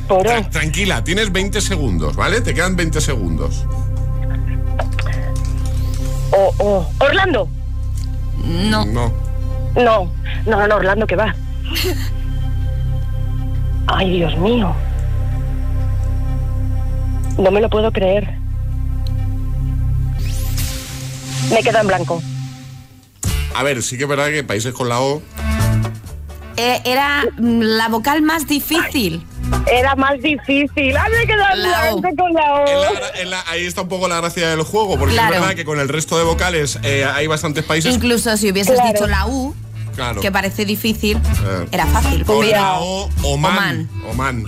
Tra- 0.09 0.49
tranquila, 0.51 1.05
tienes 1.05 1.31
20 1.31 1.61
segundos, 1.61 2.17
¿vale? 2.17 2.41
Te 2.41 2.55
quedan 2.55 2.77
20 2.77 3.01
segundos. 3.01 3.67
O- 6.33 6.55
o- 6.59 6.91
Orlando. 7.01 7.49
No. 8.45 8.85
No. 8.87 9.13
No, 9.77 10.11
no, 10.47 10.67
no, 10.67 10.77
Orlando, 10.77 11.07
que 11.07 11.17
va. 11.17 11.35
Ay, 13.87 14.11
Dios 14.19 14.37
mío. 14.39 14.75
No 17.39 17.51
me 17.51 17.61
lo 17.61 17.69
puedo 17.69 17.93
creer. 17.93 18.38
Me 21.51 21.63
queda 21.63 21.81
en 21.81 21.87
blanco. 21.87 22.23
A 23.55 23.63
ver, 23.63 23.83
sí 23.83 23.97
que 23.97 24.05
es 24.05 24.09
verdad 24.09 24.29
que 24.29 24.45
países 24.45 24.73
con 24.73 24.89
la 24.89 25.01
O. 25.01 25.23
Eh, 26.57 26.81
era 26.85 27.25
mm, 27.39 27.61
la 27.63 27.89
vocal 27.89 28.23
más 28.23 28.47
difícil. 28.47 29.25
Era 29.71 29.95
más 29.95 30.21
difícil. 30.21 30.97
¡Ay, 30.97 31.13
me 31.13 31.27
queda 31.27 31.53
en 31.55 31.63
blanco 32.01 32.23
con 32.23 32.33
la 32.35 32.55
O! 32.55 32.67
en 32.69 32.83
la- 32.83 33.21
en 33.23 33.31
la- 33.31 33.45
ahí 33.49 33.65
está 33.65 33.83
un 33.83 33.89
poco 33.89 34.09
la 34.09 34.17
gracia 34.21 34.49
del 34.51 34.63
juego, 34.63 34.99
porque 34.99 35.15
Claro. 35.15 35.35
es 35.35 35.41
verdad 35.41 35.55
que 35.55 35.65
con 35.65 35.79
el 35.81 35.89
resto 35.89 36.19
de 36.19 36.25
vocales 36.25 36.79
eh, 36.83 37.05
hay 37.05 37.27
bastantes 37.27 37.65
países. 37.65 37.95
Incluso 37.95 38.37
si 38.37 38.51
hubieses 38.51 38.75
Claro. 38.75 38.93
dicho 38.93 39.07
la 39.07 39.27
U, 39.27 39.55
Claro. 39.99 40.21
que 40.21 40.31
parece 40.31 40.65
difícil, 40.65 41.17
Eh. 41.17 41.67
era 41.73 41.85
fácil. 41.87 42.25
Pero- 42.25 42.43
la 42.45 42.79
O, 42.81 43.11
Oman. 43.25 43.89
Oman. 44.09 44.45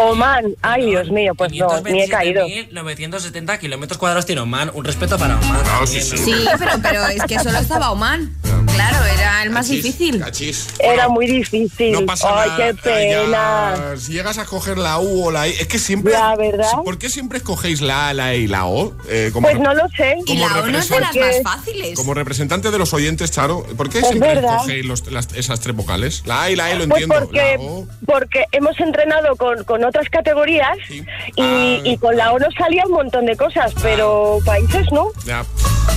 Oman. 0.00 0.44
Ay, 0.62 0.86
Dios 0.86 1.10
mío, 1.10 1.34
pues 1.34 1.52
no, 1.52 1.68
ni 1.82 2.00
he 2.02 2.08
caído. 2.08 2.46
970 2.72 3.58
kilómetros 3.58 3.98
cuadrados 3.98 4.24
tiene 4.24 4.40
Oman. 4.40 4.70
Un 4.72 4.84
respeto 4.84 5.18
para 5.18 5.36
Oman. 5.38 5.60
Ah, 5.66 5.86
sí, 5.86 6.00
sí. 6.00 6.16
Sí, 6.16 6.34
pero, 6.58 6.72
pero 6.82 7.06
es 7.08 7.22
que 7.24 7.38
solo 7.38 7.58
estaba 7.58 7.90
Oman. 7.90 8.34
Claro, 8.72 9.04
era 9.04 9.42
el 9.42 9.50
más 9.50 9.66
Cachis, 9.66 9.82
difícil. 9.84 10.20
cachis. 10.20 10.68
Era 10.78 11.08
muy 11.08 11.26
difícil. 11.26 11.92
No 11.92 12.06
pasa 12.06 12.28
Ay, 12.42 12.48
nada. 12.50 12.66
qué 12.66 12.74
pena. 12.74 13.74
ya, 13.76 13.96
si 13.96 14.12
llegas 14.12 14.38
a 14.38 14.42
escoger 14.42 14.78
la 14.78 14.98
U 14.98 15.26
o 15.26 15.30
la 15.30 15.46
I, 15.48 15.52
es 15.52 15.66
que 15.68 15.78
siempre. 15.78 16.12
Ya, 16.12 16.34
¿verdad? 16.36 16.70
¿Por 16.84 16.98
qué 16.98 17.08
siempre 17.08 17.38
escogéis 17.38 17.80
la 17.80 18.08
A, 18.08 18.14
la 18.14 18.34
I 18.34 18.44
y 18.44 18.46
la 18.48 18.66
O? 18.66 18.94
Eh, 19.08 19.30
como, 19.32 19.48
Pues 19.48 19.60
no 19.60 19.74
lo 19.74 19.86
sé. 19.96 20.16
Y 20.26 20.36
la 20.38 20.46
O 20.46 20.66
no 20.66 20.78
es 20.78 20.88
de 20.88 21.00
las 21.00 21.14
más 21.16 21.36
fáciles. 21.42 21.96
como 21.96 22.14
representante 22.14 22.70
de 22.70 22.78
los 22.78 22.92
oyentes, 22.94 23.30
Charo, 23.30 23.64
¿por 23.76 23.88
qué 23.90 23.98
Es 24.00 24.08
siempre 24.08 24.34
verdad. 24.34 24.54
escogéis 24.56 24.84
los- 24.86 25.06
las- 25.12 25.32
esas 25.34 25.60
tres 25.60 25.76
vocales? 25.76 26.22
La 26.26 26.42
A 26.42 26.50
y 26.50 26.56
la 26.56 26.70
I 26.72 26.78
lo 26.78 26.88
Pues 26.88 27.02
entiendo. 27.02 27.14
porque, 27.26 27.56
La 27.58 27.64
O. 27.64 27.86
porque 28.06 28.44
hemos 28.52 28.78
entrenado 28.80 29.36
con, 29.36 29.62
con 29.64 29.84
otras 29.84 30.08
categorías 30.08 30.76
Sí. 30.88 31.04
y, 31.36 31.42
Ah. 31.42 31.80
y 31.84 31.96
con 31.98 32.16
la 32.16 32.32
O 32.32 32.38
nos 32.38 32.54
salía 32.54 32.84
un 32.86 32.92
montón 32.92 33.26
de 33.26 33.36
cosas, 33.36 33.72
pero 33.82 34.38
países 34.44 34.86
no. 34.92 35.08
Ya. 35.24 35.44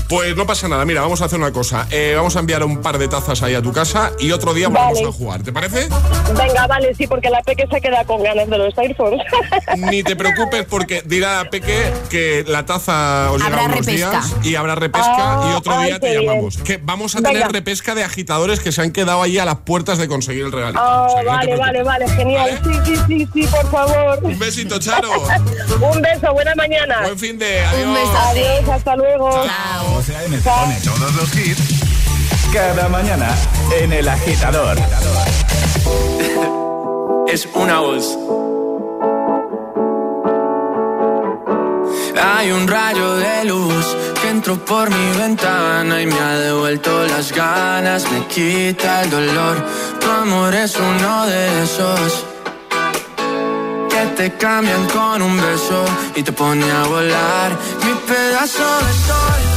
Pues 0.10 0.38
no 0.38 0.46
pasa 0.48 0.70
nada, 0.70 0.86
mira, 0.86 1.02
vamos 1.02 1.22
a 1.22 1.26
hacer 1.26 1.38
una 1.38 1.52
cosa. 1.52 1.86
Eh, 1.92 2.14
vamos 2.16 2.34
a 2.38 2.40
enviar 2.40 2.64
un 2.64 2.82
par 2.82 2.98
de 2.98 3.10
tazas 3.10 3.44
ahí 3.44 3.56
a 3.56 3.62
tu 3.62 3.74
casa 3.74 4.14
y 4.20 4.32
otro 4.32 4.54
día 4.54 4.70
vamos 4.70 4.94
Vale. 4.96 5.10
a 5.10 5.12
jugar, 5.12 5.44
¿te 5.44 5.52
parece? 5.52 5.90
Venga, 6.38 6.66
vale, 6.66 6.96
sí, 6.96 7.08
porque 7.08 7.30
la 7.30 7.42
peque 7.44 7.68
se 7.70 7.82
queda 7.82 8.06
con 8.06 8.24
ganas 8.24 8.50
de 8.50 8.58
los 8.58 8.78
iPhones. 8.78 9.22
Ni 9.78 10.04
te 10.04 10.16
preocupes 10.16 10.66
porque 10.66 11.02
dirá 11.06 11.50
Peque 11.52 11.92
que 12.10 12.46
la 12.48 12.66
taza 12.66 13.32
os 13.32 13.44
llega 13.44 13.64
unos 13.66 13.78
repesca. 13.86 13.92
días 14.12 14.36
y 14.44 14.56
habrá 14.56 14.76
repesca 14.76 15.08
Ah, 15.18 15.50
y 15.52 15.56
otro 15.58 15.74
ay, 15.78 15.88
día 15.88 16.00
te 16.00 16.10
bien. 16.12 16.22
llamamos. 16.26 16.58
Que 16.58 16.78
vamos 16.78 17.16
a 17.18 17.22
tener 17.22 17.52
repesca 17.52 17.94
de 17.94 18.04
agitadores 18.06 18.62
que 18.62 18.72
se 18.72 18.82
han 18.82 18.92
quedado 18.92 19.22
ahí 19.22 19.38
a 19.40 19.46
las 19.46 19.58
puertas 19.58 19.98
de 19.98 20.08
conseguir 20.08 20.46
el 20.46 20.52
regalo. 20.54 20.80
Ah, 20.82 21.08
O 21.10 21.10
sea, 21.10 21.20
que 21.22 21.26
no 21.26 21.40
te 21.42 21.58
vale, 21.58 21.84
vale, 21.84 21.84
vale, 21.84 22.10
genial. 22.16 22.62
Sí, 22.64 22.72
sí, 22.86 22.96
sí, 23.08 23.28
sí, 23.34 23.48
por 23.48 23.70
favor. 23.70 24.20
Un 24.24 24.40
besito, 24.40 24.80
Charo. 24.80 25.10
Un 25.82 26.02
beso, 26.02 26.32
buena 26.34 26.56
mañana. 26.56 27.02
Buen 27.04 27.20
fin 27.20 27.38
de 27.38 27.60
adiós. 27.62 27.88
Un 27.88 27.94
beso. 27.94 28.18
Adiós, 28.18 28.70
hasta 28.70 28.96
luego. 28.96 29.30
José 29.98 30.16
A.M. 30.16 30.38
te 30.38 30.44
pone 30.44 30.80
todos 30.82 31.16
los 31.16 31.36
hits 31.36 31.82
cada 32.54 32.88
mañana 32.88 33.36
en 33.80 33.92
El 33.92 34.08
Agitador. 34.08 34.78
es 37.28 37.50
una 37.56 37.80
voz. 37.80 38.16
Hay 42.24 42.52
un 42.52 42.68
rayo 42.68 43.16
de 43.16 43.46
luz 43.46 43.88
que 44.22 44.30
entró 44.30 44.64
por 44.64 44.92
mi 44.92 45.18
ventana 45.18 46.00
y 46.00 46.06
me 46.06 46.20
ha 46.20 46.38
devuelto 46.38 47.08
las 47.08 47.32
ganas, 47.32 48.04
me 48.12 48.28
quita 48.28 49.02
el 49.02 49.10
dolor. 49.10 49.66
Tu 50.00 50.08
amor 50.08 50.54
es 50.54 50.76
uno 50.76 51.26
de 51.26 51.64
esos 51.64 52.24
que 53.90 54.06
te 54.16 54.32
cambian 54.38 54.88
con 54.90 55.24
un 55.24 55.38
beso 55.38 55.86
y 56.16 56.22
te 56.22 56.32
pone 56.32 56.72
a 56.72 56.84
volar. 56.84 57.58
Mi 57.84 57.94
pedazo 58.06 58.78
de 58.86 58.94
sol, 58.94 59.57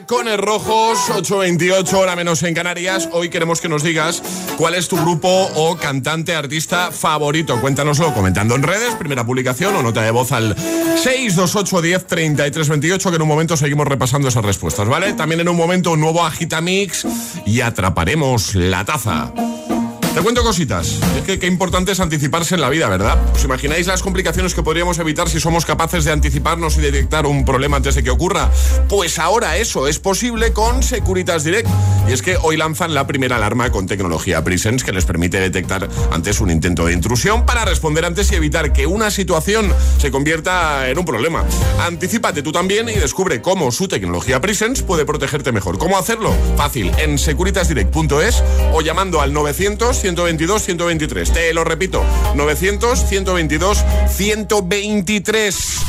Tacones 0.00 0.36
Rojos, 0.36 0.98
8.28, 1.08 1.94
hora 1.94 2.14
menos 2.14 2.42
en 2.42 2.52
Canarias. 2.52 3.08
Hoy 3.12 3.30
queremos 3.30 3.62
que 3.62 3.70
nos 3.70 3.82
digas 3.82 4.22
cuál 4.58 4.74
es 4.74 4.88
tu 4.88 4.96
grupo 4.98 5.48
o 5.54 5.74
cantante, 5.78 6.34
artista 6.34 6.92
favorito. 6.92 7.58
Cuéntanoslo 7.62 8.12
comentando 8.12 8.56
en 8.56 8.62
redes, 8.62 8.94
primera 8.96 9.24
publicación 9.24 9.74
o 9.74 9.82
nota 9.82 10.02
de 10.02 10.10
voz 10.10 10.32
al 10.32 10.54
628 11.02 11.80
10 11.80 12.06
33 12.06 12.68
28, 12.68 13.08
que 13.08 13.16
en 13.16 13.22
un 13.22 13.28
momento 13.28 13.56
seguimos 13.56 13.88
repasando 13.88 14.28
esas 14.28 14.44
respuestas, 14.44 14.86
¿vale? 14.86 15.14
También 15.14 15.40
en 15.40 15.48
un 15.48 15.56
momento 15.56 15.92
un 15.92 16.00
nuevo 16.00 16.26
Agitamix 16.26 17.06
y 17.46 17.62
atraparemos 17.62 18.54
la 18.54 18.84
taza. 18.84 19.32
Te 20.16 20.22
cuento 20.22 20.42
cositas. 20.42 20.98
Es 21.14 21.24
que 21.26 21.38
qué 21.38 21.46
importante 21.46 21.92
es 21.92 22.00
anticiparse 22.00 22.54
en 22.54 22.62
la 22.62 22.70
vida, 22.70 22.88
¿verdad? 22.88 23.18
¿Os 23.34 23.44
imagináis 23.44 23.86
las 23.86 24.02
complicaciones 24.02 24.54
que 24.54 24.62
podríamos 24.62 24.98
evitar 24.98 25.28
si 25.28 25.40
somos 25.40 25.66
capaces 25.66 26.06
de 26.06 26.12
anticiparnos 26.12 26.78
y 26.78 26.80
detectar 26.80 27.26
un 27.26 27.44
problema 27.44 27.76
antes 27.76 27.96
de 27.96 28.02
que 28.02 28.08
ocurra? 28.08 28.50
Pues 28.88 29.18
ahora 29.18 29.58
eso 29.58 29.86
es 29.86 29.98
posible 29.98 30.54
con 30.54 30.82
Securitas 30.82 31.44
Direct. 31.44 31.68
Y 32.08 32.12
es 32.14 32.22
que 32.22 32.38
hoy 32.40 32.56
lanzan 32.56 32.94
la 32.94 33.06
primera 33.06 33.36
alarma 33.36 33.70
con 33.70 33.86
tecnología 33.86 34.42
Presence 34.42 34.86
que 34.86 34.92
les 34.92 35.04
permite 35.04 35.38
detectar 35.38 35.86
antes 36.10 36.40
un 36.40 36.50
intento 36.50 36.86
de 36.86 36.94
intrusión 36.94 37.44
para 37.44 37.66
responder 37.66 38.06
antes 38.06 38.32
y 38.32 38.36
evitar 38.36 38.72
que 38.72 38.86
una 38.86 39.10
situación 39.10 39.70
se 39.98 40.10
convierta 40.10 40.88
en 40.88 40.98
un 40.98 41.04
problema. 41.04 41.44
Anticípate 41.80 42.42
tú 42.42 42.52
también 42.52 42.88
y 42.88 42.94
descubre 42.94 43.42
cómo 43.42 43.70
su 43.70 43.86
tecnología 43.86 44.40
Presence 44.40 44.82
puede 44.82 45.04
protegerte 45.04 45.52
mejor. 45.52 45.76
¿Cómo 45.76 45.98
hacerlo? 45.98 46.34
Fácil, 46.56 46.90
en 46.96 47.18
securitasdirect.es 47.18 48.42
o 48.72 48.80
llamando 48.80 49.20
al 49.20 49.34
900 49.34 50.05
122 50.06 50.62
123. 50.62 51.32
Te 51.32 51.52
lo 51.52 51.64
repito, 51.64 52.04
900 52.36 53.08
122 53.08 53.84
123. 54.08 55.80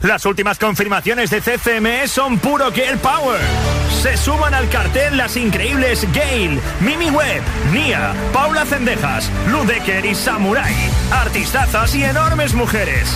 Las 0.00 0.26
últimas 0.26 0.58
confirmaciones 0.58 1.30
de 1.30 1.40
CCME 1.40 2.08
son 2.08 2.38
puro 2.38 2.70
Girl 2.72 2.98
Power. 2.98 3.79
Se 4.00 4.16
suman 4.16 4.54
al 4.54 4.70
cartel 4.70 5.18
las 5.18 5.36
increíbles 5.36 6.10
Gail, 6.14 6.58
Mimi 6.80 7.10
Webb, 7.10 7.42
Nia, 7.70 8.14
Paula 8.32 8.64
Cendejas, 8.64 9.30
Ludecker 9.48 10.06
y 10.06 10.14
Samurai. 10.14 10.74
Artistazas 11.12 11.94
y 11.94 12.04
enormes 12.04 12.54
mujeres. 12.54 13.10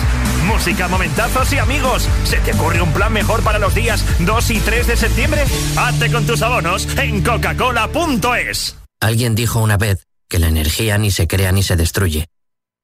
Música, 0.45 0.87
momentazos 0.87 1.51
y 1.53 1.57
amigos. 1.57 2.07
¿Se 2.25 2.37
te 2.37 2.53
ocurre 2.53 2.83
un 2.83 2.93
plan 2.93 3.11
mejor 3.11 3.41
para 3.41 3.57
los 3.57 3.73
días 3.73 4.05
2 4.19 4.51
y 4.51 4.59
3 4.59 4.85
de 4.85 4.95
septiembre? 4.95 5.43
Hazte 5.75 6.11
con 6.11 6.27
tus 6.27 6.43
abonos 6.43 6.87
en 6.99 7.23
coca-cola.es. 7.23 8.77
Alguien 8.99 9.33
dijo 9.33 9.59
una 9.61 9.77
vez 9.77 10.05
que 10.29 10.37
la 10.37 10.49
energía 10.49 10.99
ni 10.99 11.09
se 11.09 11.27
crea 11.27 11.51
ni 11.51 11.63
se 11.63 11.75
destruye. 11.75 12.27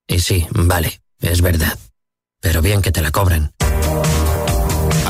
Y 0.08 0.22
sí, 0.22 0.48
vale, 0.50 1.02
es 1.20 1.42
verdad. 1.42 1.78
Pero 2.40 2.64
bien 2.64 2.82
que 2.82 2.92
te 2.92 3.04
la 3.04 3.12
cobran. 3.12 3.52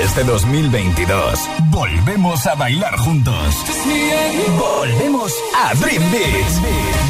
Este 0.00 0.24
2022 0.24 1.48
volvemos 1.68 2.46
a 2.46 2.54
bailar 2.54 2.96
juntos. 2.96 3.54
Volvemos 4.58 5.32
a 5.54 5.74
Dream 5.74 6.02
Beats. 6.10 6.62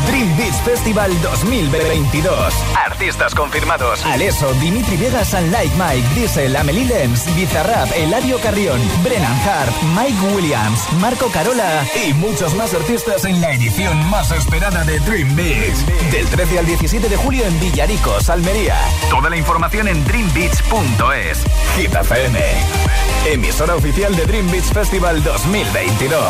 Dream 0.09 0.37
Beats 0.37 0.61
Festival 0.63 1.11
2022. 1.23 2.55
Artistas 2.85 3.35
confirmados: 3.37 4.05
Aleso, 4.05 4.53
Dimitri 4.55 4.97
Vegas 4.97 5.33
Like 5.33 5.73
Mike, 5.77 6.09
Diesel, 6.15 6.57
Amelie 6.57 6.85
Lenz, 6.85 7.25
Bizarrap, 7.37 7.89
Eladio 7.97 8.39
Carrión, 8.41 8.81
Brennan 9.05 9.39
Hart, 9.47 9.73
Mike 9.95 10.35
Williams, 10.35 10.93
Marco 11.01 11.29
Carola 11.29 11.87
y 12.05 12.13
muchos 12.15 12.55
más 12.55 12.75
artistas 12.75 13.25
en 13.25 13.41
la 13.41 13.53
edición 13.53 14.11
más 14.11 14.33
esperada 14.33 14.85
de 14.85 14.99
Dream 15.01 15.35
Beats. 15.37 15.87
Del 16.11 16.27
13 16.27 16.59
al 16.59 16.67
17 16.67 17.09
de 17.09 17.17
julio 17.17 17.45
en 17.47 17.61
Villaricos, 17.61 18.29
Almería. 18.29 18.77
Toda 19.09 19.31
la 19.31 19.37
información 19.37 19.87
en 19.87 20.05
dreambeats.es. 20.05 21.45
Hit 21.77 21.95
FM. 21.95 22.72
Emisora 23.27 23.77
oficial 23.77 24.15
de 24.17 24.27
Dream 24.27 24.51
Beats 24.51 24.73
Festival 24.73 25.23
2022. 25.23 26.23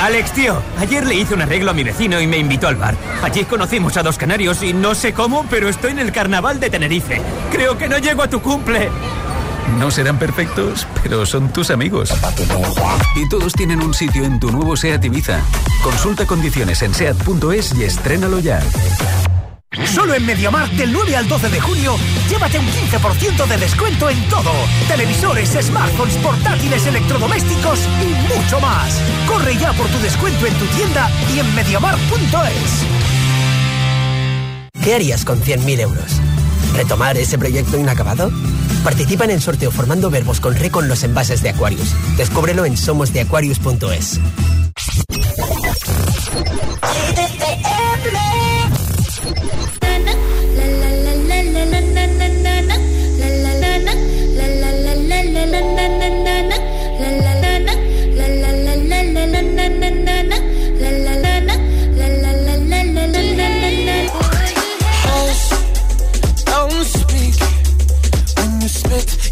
Alex, 0.00 0.32
tío, 0.32 0.62
ayer 0.78 1.04
le 1.04 1.16
hice 1.16 1.34
un 1.34 1.42
arreglo 1.42 1.72
a 1.72 1.74
mi 1.74 1.82
vecino 1.82 2.20
y 2.20 2.26
me 2.26 2.38
invitó 2.38 2.68
al 2.68 2.76
bar. 2.76 2.94
Allí 3.22 3.44
conocimos 3.44 3.96
a 3.96 4.02
dos 4.02 4.16
canarios 4.16 4.62
y 4.62 4.72
no 4.72 4.94
sé 4.94 5.12
cómo, 5.12 5.44
pero 5.50 5.68
estoy 5.68 5.90
en 5.90 5.98
el 5.98 6.12
carnaval 6.12 6.60
de 6.60 6.70
Tenerife. 6.70 7.20
Creo 7.50 7.76
que 7.76 7.88
no 7.88 7.98
llego 7.98 8.22
a 8.22 8.30
tu 8.30 8.40
cumple. 8.40 8.88
No 9.78 9.90
serán 9.90 10.18
perfectos, 10.18 10.86
pero 11.02 11.26
son 11.26 11.52
tus 11.52 11.70
amigos. 11.70 12.14
Y 13.16 13.28
todos 13.28 13.52
tienen 13.52 13.82
un 13.82 13.92
sitio 13.92 14.24
en 14.24 14.38
tu 14.40 14.50
nuevo 14.50 14.76
SEAT 14.76 15.04
Ibiza. 15.04 15.40
Consulta 15.82 16.26
condiciones 16.26 16.80
en 16.82 16.94
SEAT.es 16.94 17.74
y 17.74 17.84
estrénalo 17.84 18.38
ya. 18.38 18.60
Solo 19.86 20.14
en 20.14 20.24
MediaMarkt 20.24 20.74
del 20.74 20.92
9 20.92 21.16
al 21.16 21.28
12 21.28 21.48
de 21.50 21.60
junio, 21.60 21.96
llévate 22.28 22.58
un 22.58 22.66
15% 22.66 23.46
de 23.46 23.56
descuento 23.58 24.08
en 24.08 24.28
todo. 24.28 24.50
Televisores, 24.88 25.50
smartphones, 25.50 26.16
portátiles, 26.16 26.86
electrodomésticos 26.86 27.80
y 28.00 28.34
mucho 28.34 28.60
más. 28.60 29.00
Corre 29.26 29.56
ya 29.56 29.72
por 29.72 29.86
tu 29.88 29.98
descuento 29.98 30.46
en 30.46 30.54
tu 30.54 30.64
tienda 30.66 31.10
y 31.34 31.40
en 31.40 31.54
MediaMarkt.es. 31.54 32.86
¿Qué 34.82 34.94
harías 34.94 35.24
con 35.24 35.40
100.000 35.42 35.80
euros? 35.80 36.20
¿Retomar 36.74 37.16
ese 37.18 37.38
proyecto 37.38 37.78
inacabado? 37.78 38.30
Participa 38.84 39.24
en 39.24 39.32
el 39.32 39.42
sorteo 39.42 39.70
formando 39.70 40.08
verbos 40.08 40.40
con 40.40 40.54
re 40.54 40.70
con 40.70 40.88
los 40.88 41.02
envases 41.02 41.42
de 41.42 41.50
Aquarius. 41.50 41.94
Descúbrelo 42.16 42.64
en 42.64 42.76
somosdeaquarius.es. 42.76 44.20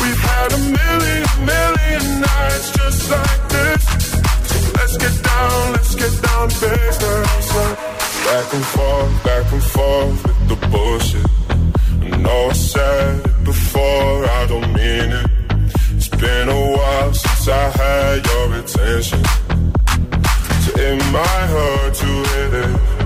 We've 0.00 0.22
had 0.30 0.52
a 0.52 0.60
million, 0.78 1.24
million 1.52 2.20
nights 2.20 2.70
just 2.78 3.10
like 3.10 3.42
this. 3.48 3.82
So 4.50 4.56
let's 4.78 4.96
get 4.96 5.14
down, 5.22 5.72
let's 5.72 5.94
get 5.94 6.22
down. 6.22 6.26
Back 8.26 8.54
and 8.54 8.64
forth, 8.64 9.24
back 9.24 9.52
and 9.52 9.62
forth 9.62 10.22
with 10.26 10.48
the 10.48 10.56
bullshit. 10.68 11.26
I 12.12 12.16
know 12.18 12.48
I 12.50 12.52
said 12.52 13.24
it 13.24 13.44
before, 13.44 14.24
I 14.40 14.46
don't 14.46 14.72
mean 14.72 15.10
it. 15.20 15.30
It's 15.96 16.08
been 16.08 16.48
a 16.48 16.62
while 16.76 17.14
since 17.14 17.48
I 17.48 17.68
had 17.80 18.26
your 18.26 18.54
attention. 18.60 19.24
So 20.62 20.70
it 20.76 20.98
might 21.12 21.46
hurt 21.54 21.94
to 21.94 22.06
hit 22.06 22.54
it. 22.64 23.05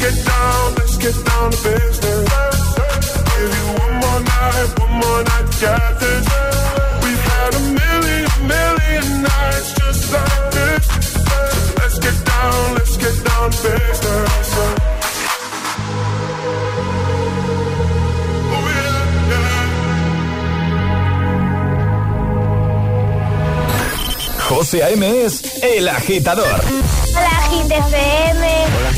Let's 0.00 0.14
get 0.14 0.26
down, 0.26 0.74
let's 0.76 0.96
get 0.96 1.24
down 1.26 1.50
to 1.50 1.56
business. 1.58 2.30
Give 3.34 3.50
you 3.58 3.66
one 3.82 3.94
more 3.98 4.20
night, 4.20 4.78
one 4.78 4.94
more 4.94 5.22
night 5.24 5.46
to 5.50 5.58
get 5.58 5.98
this. 5.98 6.26
We've 7.02 7.24
had 7.26 7.50
a 7.54 7.58
million, 7.58 8.30
million 8.46 9.22
nights 9.22 9.72
just 9.74 10.12
like 10.12 10.50
this. 10.54 10.86
So 11.02 11.38
let's 11.82 11.98
get 11.98 12.14
down, 12.24 12.74
let's 12.74 12.96
get 12.96 13.24
down 13.24 13.50
to 13.50 13.58
business. 13.58 14.48
Oh, 18.54 18.70
yeah, 18.70 19.02
yeah. 19.30 19.58
José 24.48 24.78
A.M. 24.80 25.02
es 25.02 25.42
El 25.60 25.88
Agitador. 25.88 26.62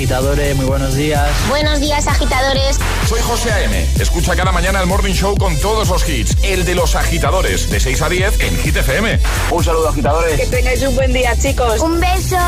Agitadores, 0.01 0.57
muy 0.57 0.65
buenos 0.65 0.95
días. 0.95 1.29
Buenos 1.51 1.79
días, 1.79 2.07
agitadores. 2.07 2.79
Soy 3.07 3.21
José 3.21 3.53
A.M. 3.53 3.87
Escucha 4.01 4.35
cada 4.35 4.51
mañana 4.51 4.81
el 4.81 4.87
Morning 4.87 5.13
Show 5.13 5.37
con 5.37 5.55
todos 5.59 5.91
los 5.91 6.09
hits. 6.09 6.39
El 6.43 6.65
de 6.65 6.75
los 6.75 6.95
agitadores, 6.95 7.69
de 7.69 7.81
6 7.81 8.01
a 8.01 8.09
10 8.09 8.41
en 8.41 8.57
Hit 8.61 8.77
FM. 8.77 9.19
Un 9.51 9.63
saludo 9.63 9.91
agitadores. 9.91 10.41
Que 10.41 10.47
tengáis 10.47 10.81
un 10.85 10.95
buen 10.95 11.13
día, 11.13 11.37
chicos. 11.37 11.83
Un 11.83 12.01
beso. 12.01 12.39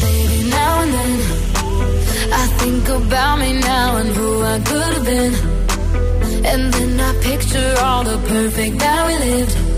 Baby, 0.00 0.50
now 0.50 0.82
and 0.82 0.92
then 0.92 1.20
I 2.32 2.46
think 2.58 2.88
about 2.88 3.38
me 3.40 3.52
now 3.54 3.96
and 3.96 4.16
who 4.16 4.44
I 4.44 4.60
could 4.60 4.94
have 4.94 5.04
been. 5.04 5.34
And 6.46 6.72
then 6.72 7.00
I 7.00 7.14
picture 7.20 7.74
all 7.82 8.04
the 8.04 8.16
perfect 8.28 8.78
that 8.78 9.06
we 9.08 9.18
lived. 9.18 9.77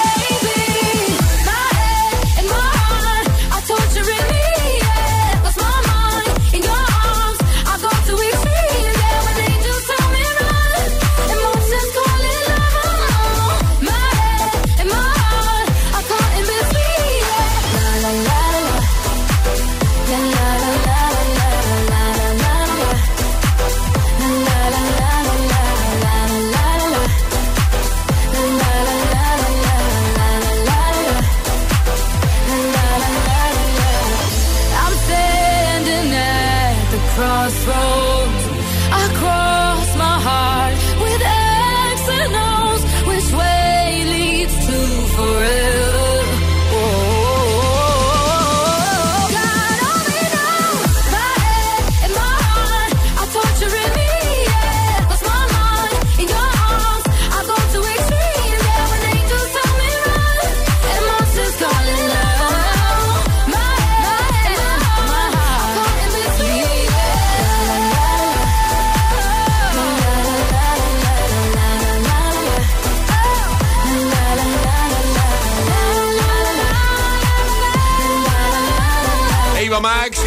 cross 39.21 39.97
my 39.97 40.15
heart. 40.27 41.00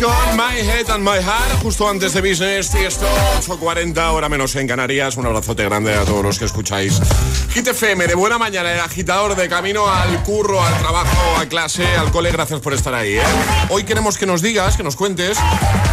Con 0.05 0.24
My 0.37 0.59
Head 0.59 0.91
and 0.91 1.05
My 1.05 1.22
Heart, 1.22 1.62
justo 1.62 1.89
antes 1.89 2.12
de 2.12 2.20
Business, 2.20 2.74
y 2.74 2.85
esto 2.85 3.07
8.40, 3.47 4.12
hora 4.12 4.28
menos 4.28 4.57
en 4.57 4.66
Canarias. 4.66 5.16
Un 5.16 5.26
abrazote 5.26 5.64
grande 5.64 5.95
a 5.95 6.05
todos 6.05 6.24
los 6.24 6.41
que 6.41 6.45
escucháis. 6.45 7.01
Hit 7.51 7.68
FM, 7.68 8.09
de 8.09 8.16
buena 8.16 8.37
mañana, 8.37 8.72
el 8.72 8.80
agitador 8.80 9.37
de 9.37 9.49
camino 9.49 9.89
al 9.89 10.24
curro, 10.24 10.61
al 10.61 10.76
trabajo, 10.78 11.37
a 11.39 11.47
clase, 11.47 11.87
al 11.97 12.11
cole. 12.11 12.32
Gracias 12.32 12.59
por 12.59 12.72
estar 12.72 12.95
ahí. 12.95 13.14
¿eh? 13.14 13.22
Hoy 13.68 13.85
queremos 13.85 14.18
que 14.18 14.26
nos 14.26 14.43
digas, 14.43 14.76
que 14.76 14.82
nos 14.82 14.97
cuentes 14.97 15.39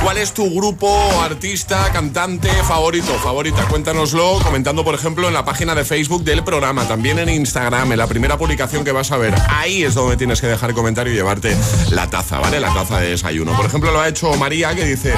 cuál 0.01 0.17
es 0.17 0.33
tu 0.33 0.49
grupo, 0.55 0.89
artista, 1.21 1.91
cantante 1.91 2.49
favorito, 2.63 3.13
favorita. 3.19 3.67
Cuéntanoslo 3.67 4.39
comentando, 4.43 4.83
por 4.83 4.95
ejemplo, 4.95 5.27
en 5.27 5.35
la 5.35 5.45
página 5.45 5.75
de 5.75 5.85
Facebook 5.85 6.23
del 6.23 6.43
programa, 6.43 6.87
también 6.87 7.19
en 7.19 7.29
Instagram, 7.29 7.91
en 7.91 7.97
la 7.99 8.07
primera 8.07 8.39
publicación 8.39 8.83
que 8.83 8.91
vas 8.91 9.11
a 9.11 9.17
ver. 9.17 9.35
Ahí 9.49 9.83
es 9.83 9.93
donde 9.93 10.17
tienes 10.17 10.41
que 10.41 10.47
dejar 10.47 10.73
comentario 10.73 11.13
y 11.13 11.15
llevarte 11.15 11.55
la 11.91 12.09
taza, 12.09 12.39
¿vale? 12.39 12.59
La 12.59 12.73
taza 12.73 12.99
de 12.99 13.09
desayuno. 13.11 13.55
Por 13.55 13.67
ejemplo, 13.67 13.91
lo 13.91 14.01
ha 14.01 14.07
hecho 14.07 14.30
María 14.37 14.73
que 14.73 14.85
dice, 14.85 15.13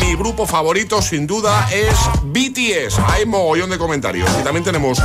mi 0.00 0.14
grupo 0.14 0.46
favorito 0.46 1.00
sin 1.02 1.26
duda 1.26 1.68
es 1.72 1.96
BTS. 2.24 2.98
Hay 3.06 3.26
mogollón 3.26 3.70
de 3.70 3.78
comentarios. 3.78 4.28
Y 4.40 4.44
también 4.44 4.64
tenemos 4.64 4.98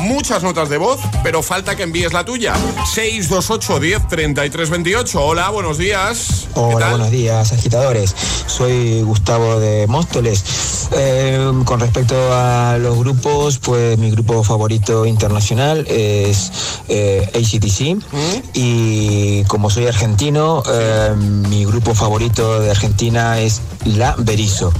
muchas 0.00 0.42
notas 0.42 0.68
de 0.68 0.78
voz, 0.78 1.00
pero 1.22 1.42
falta 1.42 1.76
que 1.76 1.84
envíes 1.84 2.12
la 2.12 2.24
tuya. 2.24 2.54
628 2.94 3.80
10 3.80 4.08
33 4.08 4.70
28. 4.70 5.24
Hola, 5.24 5.50
buenos 5.50 5.78
días. 5.78 6.48
Hola, 6.54 6.90
buenos 6.90 7.10
días, 7.10 7.52
agitadores. 7.52 8.14
Soy 8.46 9.02
Gustavo 9.02 9.60
de 9.60 9.86
Móstoles. 9.86 10.88
Eh, 10.92 11.52
con 11.64 11.80
respecto 11.80 12.14
a 12.32 12.78
los 12.78 12.98
grupos, 12.98 13.58
pues 13.58 13.98
mi 13.98 14.10
grupo 14.10 14.42
favorito 14.42 15.06
internacional 15.06 15.86
es 15.88 16.52
eh, 16.88 17.28
ACTC. 17.34 18.04
¿Mm? 18.12 18.48
Y 18.54 19.44
como 19.44 19.70
soy 19.70 19.86
argentino, 19.86 20.62
eh, 20.70 21.14
mi 21.16 21.64
grupo 21.64 21.94
favorito 21.94 22.60
de 22.60 22.70
Argentina 22.70 22.97
es 23.00 23.60
La 23.84 24.16
Berizo. 24.18 24.72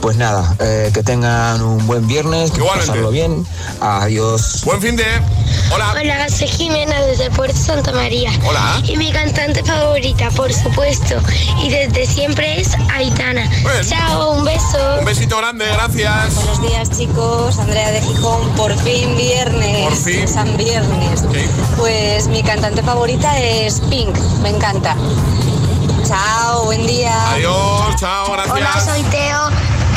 Pues 0.00 0.16
nada, 0.16 0.54
eh, 0.60 0.92
que 0.94 1.02
tengan 1.02 1.60
un 1.62 1.84
buen 1.88 2.06
viernes, 2.06 2.52
que 2.52 2.62
pasarlo 2.62 3.10
bien. 3.10 3.44
Adiós. 3.80 4.62
Buen 4.64 4.80
fin 4.80 4.94
de. 4.94 5.04
Hola. 5.74 5.92
Hola, 6.00 6.28
soy 6.28 6.46
Jimena 6.46 7.00
desde 7.02 7.28
Puerto 7.30 7.56
Santa 7.56 7.90
María. 7.90 8.30
Hola. 8.46 8.80
Y 8.84 8.96
mi 8.96 9.10
cantante 9.10 9.64
favorita, 9.64 10.30
por 10.30 10.52
supuesto. 10.52 11.16
Y 11.60 11.70
desde 11.70 12.06
siempre 12.06 12.60
es 12.60 12.68
Aitana. 12.94 13.50
Chao, 13.88 14.32
un 14.32 14.44
beso. 14.44 14.98
Un 15.00 15.04
besito 15.04 15.36
grande, 15.38 15.64
gracias. 15.66 16.36
Buenos 16.36 16.62
días, 16.62 16.90
chicos. 16.96 17.58
Andrea 17.58 17.90
de 17.90 18.00
Gijón, 18.00 18.48
por 18.50 18.78
fin 18.78 19.16
viernes. 19.16 19.88
Por 19.88 19.96
fin. 19.96 20.28
San 20.28 20.56
Viernes. 20.56 21.24
Pues 21.76 22.28
mi 22.28 22.44
cantante 22.44 22.82
favorita 22.84 23.40
es 23.40 23.80
Pink. 23.90 24.16
Me 24.42 24.50
encanta. 24.50 24.96
Chao, 26.06 26.66
buen 26.66 26.86
día. 26.86 27.32
Adiós, 27.32 27.96
chao, 27.98 28.30
gracias. 28.32 28.56
Hola, 28.56 28.80
soy 28.80 29.02
Teo. 29.04 29.50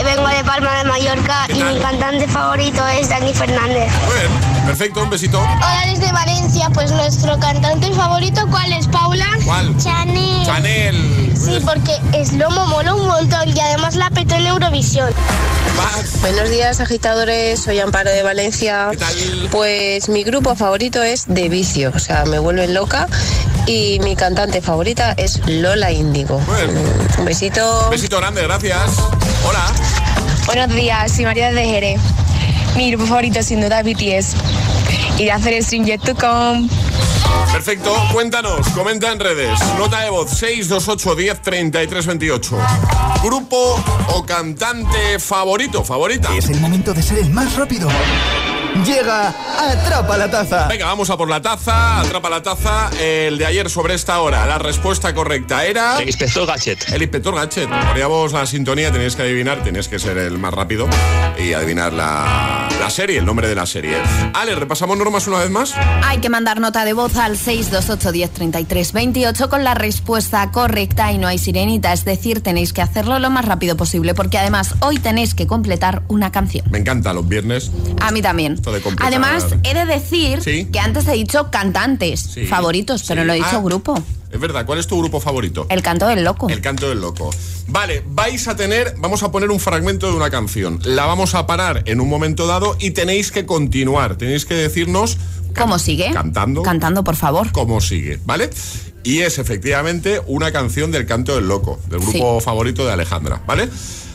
Vengo 0.03 0.27
de 0.27 0.43
Palma 0.43 0.77
de 0.77 0.83
Mallorca 0.85 1.45
y 1.49 1.61
mi 1.63 1.77
cantante 1.79 2.27
favorito 2.27 2.87
es 2.87 3.09
Dani 3.09 3.31
Fernández. 3.31 3.91
Muy 4.05 4.15
bien, 4.15 4.65
perfecto, 4.65 5.03
un 5.03 5.09
besito. 5.11 5.39
Hola 5.39 5.83
desde 5.85 6.11
Valencia, 6.11 6.69
pues 6.73 6.91
nuestro 6.91 7.37
cantante 7.37 7.93
favorito, 7.93 8.47
¿cuál 8.49 8.73
es, 8.73 8.87
Paula? 8.87 9.27
¿Cuál? 9.45 9.77
Chanel. 9.77 10.45
Chanel. 10.45 11.33
Sí, 11.37 11.59
porque 11.63 11.95
es 12.13 12.33
lomo 12.33 12.65
mola 12.65 12.95
un 12.95 13.07
montón 13.07 13.49
y 13.49 13.59
además 13.59 13.95
la 13.95 14.09
petó 14.09 14.33
en 14.35 14.47
Eurovisión. 14.47 15.13
Buenos 16.21 16.49
días, 16.49 16.79
agitadores. 16.79 17.61
Soy 17.61 17.79
Amparo 17.79 18.09
de 18.09 18.23
Valencia. 18.23 18.89
Pues 19.51 20.09
mi 20.09 20.23
grupo 20.23 20.55
favorito 20.55 21.03
es 21.03 21.25
De 21.27 21.49
Vicio, 21.49 21.91
o 21.95 21.99
sea, 21.99 22.25
me 22.25 22.39
vuelven 22.39 22.73
loca. 22.73 23.07
Y 23.69 23.99
mi 23.99 24.15
cantante 24.15 24.63
favorita 24.63 25.11
es 25.11 25.39
Lola 25.45 25.91
Índigo. 25.91 26.41
Un 27.19 27.25
besito. 27.25 27.83
Un 27.83 27.91
besito 27.91 28.17
grande, 28.17 28.41
gracias. 28.41 28.97
Hola. 29.47 29.63
Buenos 30.47 30.75
días, 30.75 31.11
soy 31.11 31.25
María 31.25 31.51
de 31.51 31.63
Jerez. 31.65 32.01
Mi 32.75 32.89
grupo 32.89 33.05
favorito 33.05 33.43
sin 33.43 33.61
duda 33.61 33.81
es 33.81 33.85
BTS. 33.85 34.35
Y 35.19 35.25
de 35.25 35.31
hacer 35.31 35.63
Stranger 35.63 35.99
to 35.99 36.15
Come. 36.15 36.67
Perfecto, 37.51 37.93
cuéntanos, 38.11 38.67
comenta 38.69 39.11
en 39.11 39.19
redes. 39.19 39.59
Nota 39.77 39.99
de 39.99 40.09
voz 40.09 40.31
628 40.31 41.15
10 41.15 41.41
33 41.43 42.05
28. 42.07 42.57
Grupo 43.21 43.79
o 44.07 44.25
cantante 44.25 45.19
favorito, 45.19 45.83
favorita. 45.83 46.35
Es 46.35 46.49
el 46.49 46.59
momento 46.59 46.91
de 46.91 47.03
ser 47.03 47.19
el 47.19 47.29
más 47.29 47.55
rápido. 47.55 47.87
Llega 48.85 49.33
Atrapa 49.57 50.17
la 50.17 50.29
Taza. 50.29 50.67
Venga, 50.67 50.85
vamos 50.85 51.09
a 51.09 51.17
por 51.17 51.29
la 51.29 51.41
taza. 51.41 51.99
Atrapa 51.99 52.29
la 52.29 52.41
taza. 52.41 52.89
El 52.99 53.37
de 53.37 53.45
ayer 53.45 53.69
sobre 53.69 53.93
esta 53.93 54.19
hora. 54.21 54.45
La 54.45 54.57
respuesta 54.57 55.13
correcta 55.13 55.65
era. 55.65 55.99
El 55.99 56.07
inspector 56.07 56.47
Gadget. 56.47 56.89
El 56.93 57.01
inspector 57.01 57.35
Gadget. 57.35 57.69
Poníamos 57.89 58.31
la 58.31 58.45
sintonía, 58.45 58.91
tenías 58.91 59.15
que 59.15 59.23
adivinar, 59.23 59.63
tenías 59.63 59.87
que 59.89 59.99
ser 59.99 60.17
el 60.17 60.37
más 60.37 60.53
rápido 60.53 60.87
y 61.37 61.53
adivinar 61.53 61.91
la, 61.91 62.69
la 62.79 62.89
serie, 62.89 63.19
el 63.19 63.25
nombre 63.25 63.47
de 63.47 63.55
la 63.55 63.65
serie. 63.65 63.97
Ale, 64.33 64.55
repasamos 64.55 64.97
normas 64.97 65.27
una 65.27 65.39
vez 65.39 65.49
más. 65.49 65.73
Hay 66.03 66.19
que 66.19 66.29
mandar 66.29 66.59
nota 66.61 66.85
de 66.85 66.93
voz 66.93 67.17
al 67.17 67.37
628 67.37 68.11
10 68.11 68.31
33 68.31 68.93
28 68.93 69.49
con 69.49 69.63
la 69.63 69.73
respuesta 69.73 70.51
correcta 70.51 71.11
y 71.11 71.17
no 71.17 71.27
hay 71.27 71.37
sirenita. 71.37 71.91
Es 71.91 72.05
decir, 72.05 72.41
tenéis 72.41 72.71
que 72.71 72.81
hacerlo 72.81 73.19
lo 73.19 73.29
más 73.29 73.45
rápido 73.45 73.75
posible 73.75 74.13
porque 74.13 74.37
además 74.37 74.75
hoy 74.79 74.99
tenéis 74.99 75.33
que 75.33 75.47
completar 75.47 76.03
una 76.07 76.31
canción. 76.31 76.65
Me 76.69 76.77
encanta 76.77 77.13
los 77.13 77.27
viernes. 77.27 77.71
A 77.99 78.11
mí 78.11 78.21
también. 78.21 78.58
Esto 78.59 78.73
de 78.73 78.81
completar. 78.81 79.07
Además, 79.07 79.45
he 79.63 79.73
de 79.73 79.85
decir 79.85 80.41
Sí. 80.43 80.65
que 80.71 80.79
antes 80.79 81.07
he 81.07 81.13
dicho 81.13 81.49
cantantes 81.49 82.19
Sí, 82.19 82.45
favoritos, 82.45 83.03
pero 83.07 83.21
sí. 83.21 83.27
no 83.27 83.33
he 83.33 83.37
dicho 83.37 83.47
Ah. 83.53 83.61
grupo. 83.63 84.03
Es 84.31 84.39
verdad, 84.39 84.65
¿cuál 84.65 84.77
es 84.79 84.85
tu 84.85 84.99
grupo 84.99 85.19
favorito? 85.21 85.65
El 85.69 85.81
canto 85.81 86.05
del 86.07 86.23
loco. 86.25 86.49
El 86.49 86.59
canto 86.61 86.89
del 86.89 86.99
loco. 87.01 87.29
Vale, 87.67 88.03
vais 88.05 88.47
a 88.49 88.55
tener, 88.55 88.95
vamos 88.97 89.23
a 89.23 89.31
poner 89.31 89.49
un 89.49 89.59
fragmento 89.59 90.07
de 90.07 90.13
una 90.13 90.29
canción. 90.29 90.79
La 90.83 91.05
vamos 91.05 91.33
a 91.35 91.47
parar 91.47 91.83
en 91.85 91.99
un 92.01 92.09
momento 92.09 92.45
dado 92.45 92.75
y 92.79 92.91
tenéis 92.91 93.31
que 93.31 93.45
continuar. 93.45 94.17
Tenéis 94.17 94.45
que 94.45 94.53
decirnos 94.55 95.17
¿Cómo 95.57 95.79
sigue? 95.79 96.11
Cantando. 96.13 96.61
Cantando, 96.61 97.03
por 97.03 97.15
favor. 97.15 97.51
cómo 97.53 97.79
sigue, 97.81 98.19
¿vale? 98.25 98.49
Y 99.03 99.19
es 99.21 99.39
efectivamente 99.39 100.21
una 100.27 100.51
canción 100.51 100.91
del 100.91 101.05
canto 101.07 101.33
del 101.35 101.47
loco, 101.47 101.79
del 101.89 101.99
grupo 102.01 102.39
favorito 102.41 102.85
de 102.85 102.91
Alejandra, 102.91 103.41
¿vale? 103.47 103.67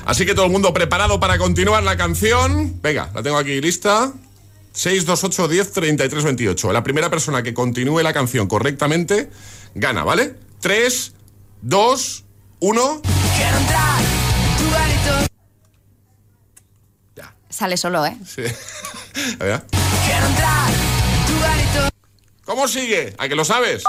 Así 0.04 0.26
que 0.26 0.34
todo 0.34 0.44
el 0.46 0.52
mundo 0.52 0.72
preparado 0.74 1.18
para 1.18 1.38
continuar 1.38 1.82
la 1.82 1.96
canción. 1.96 2.74
Venga, 2.82 3.10
la 3.14 3.22
tengo 3.22 3.38
aquí 3.38 3.60
lista. 3.60 4.12
628 4.74 5.48
10 5.48 5.72
33 5.72 6.24
28. 6.24 6.72
La 6.72 6.82
primera 6.84 7.08
persona 7.08 7.42
que 7.42 7.54
continúe 7.54 8.00
la 8.02 8.12
canción 8.12 8.46
correctamente 8.48 9.30
gana, 9.74 10.04
¿vale? 10.04 10.34
3, 10.60 11.14
2, 11.62 12.24
1. 12.60 13.02
Sale 17.48 17.76
solo, 17.76 18.04
¿eh? 18.04 18.16
Sí. 18.26 18.42
A 19.40 19.44
ver. 19.44 19.62
¿Cómo 22.44 22.66
sigue? 22.68 23.14
¿A 23.16 23.28
que 23.28 23.36
lo 23.36 23.44
sabes? 23.44 23.84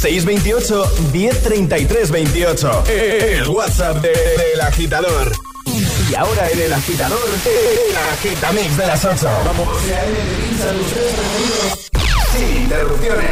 628 0.00 0.84
1033 1.12 2.10
28. 2.10 2.84
El 2.88 3.48
WhatsApp 3.48 4.02
de- 4.02 4.08
del 4.08 4.60
agitador. 4.60 5.32
Y 6.14 6.16
ahora 6.16 6.48
en 6.48 6.60
el 6.60 6.72
agitador, 6.72 7.18
el 7.44 7.96
agitamix 7.96 8.76
de 8.76 8.86
las 8.86 9.04
8. 9.04 9.28
Vamos. 9.46 9.68
Sin 12.32 12.56
interrupciones. 12.62 13.30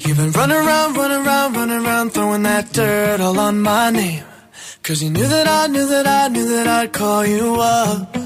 You've 0.00 0.16
been 0.16 0.32
running 0.32 0.56
around, 0.56 0.96
running 0.96 1.26
around, 1.26 1.56
running 1.56 1.84
around, 1.84 2.10
throwing 2.14 2.42
that 2.44 2.72
dirt 2.72 3.20
all 3.20 3.38
on 3.38 3.60
my 3.60 3.90
name. 3.90 4.24
Cause 4.82 5.02
you 5.02 5.10
knew 5.10 5.28
that 5.28 5.46
I 5.46 5.66
knew 5.66 5.86
that 5.86 6.06
I 6.06 6.28
knew 6.28 6.48
that 6.56 6.66
I'd 6.66 6.92
call 6.94 7.26
you 7.26 7.60
up. 7.60 8.25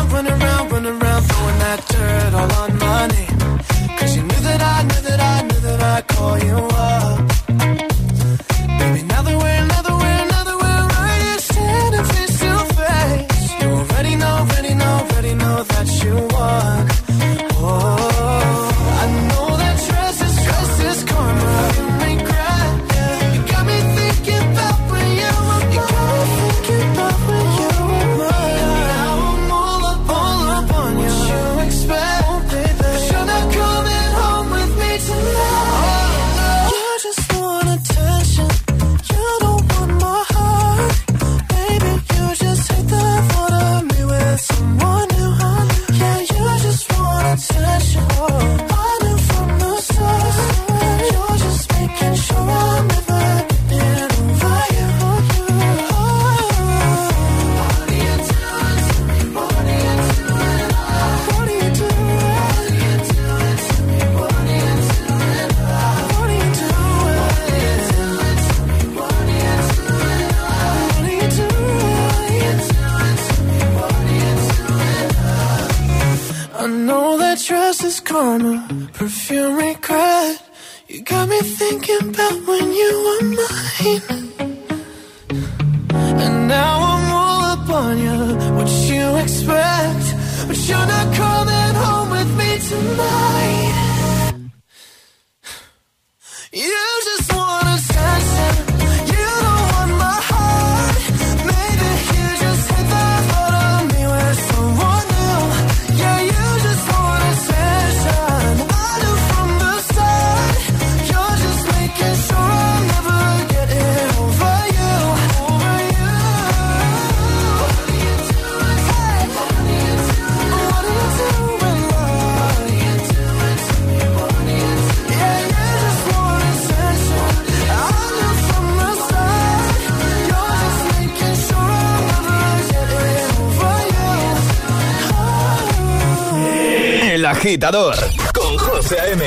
agitador 137.41 137.95
con 138.35 138.55
José 138.55 138.99
A.M. 138.99 139.25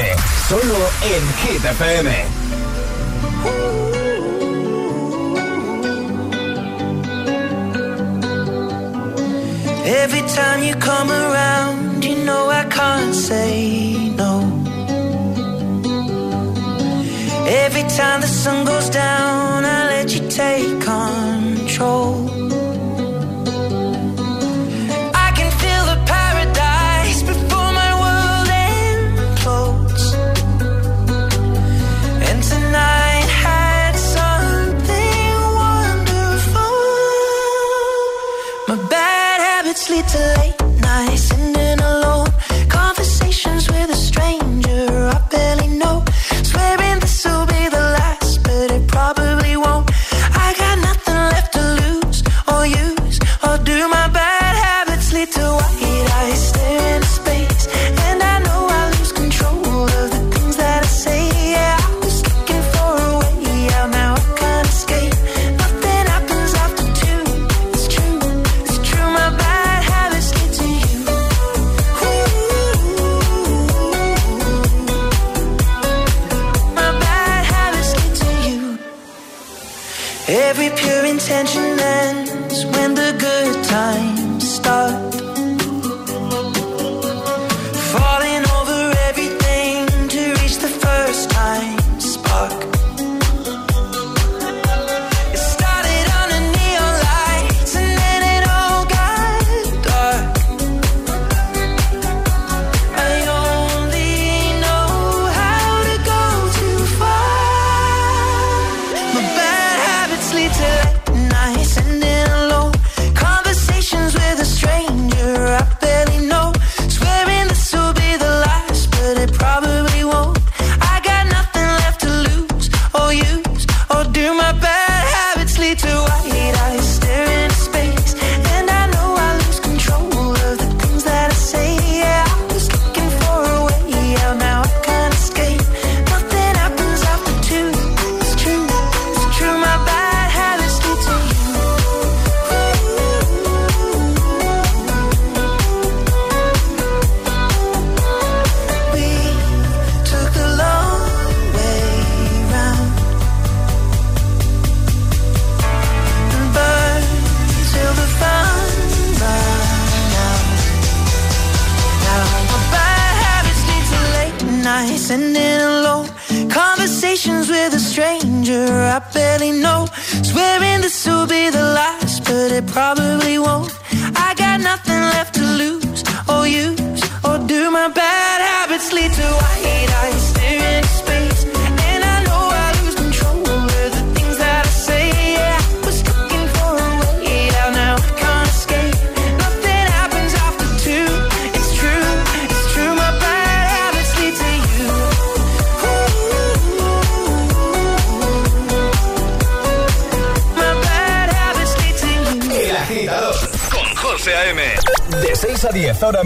Solo 0.49 0.79
en 1.03 1.25
Hit. 1.41 1.65
Every 9.85 10.23
time 10.29 10.63
you 10.63 10.77
come 10.77 11.11
around, 11.11 12.05
you 12.05 12.25
know 12.25 12.51
I 12.51 12.65
can't 12.71 13.15
say 13.15 13.97
no. 14.17 14.43
Every 17.65 17.83
time 17.99 18.21
the 18.21 18.29
sun 18.29 18.65
goes 18.65 18.91
down, 18.91 19.65
I 19.65 19.87
let 19.87 20.15
you 20.15 20.29
take 20.29 20.81
control. 20.81 22.24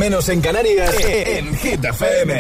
Menos 0.09 0.29
en 0.31 0.41
Canarias, 0.41 0.95
en 1.05 1.55
Hit 1.55 1.85
FM. 1.85 2.33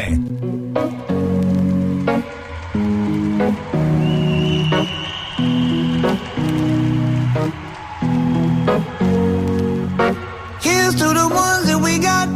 Here's 10.62 10.94
to 10.94 11.12
the 11.12 11.28
ones 11.28 11.66
that 11.66 11.78
we 11.82 11.98
got. 11.98 12.28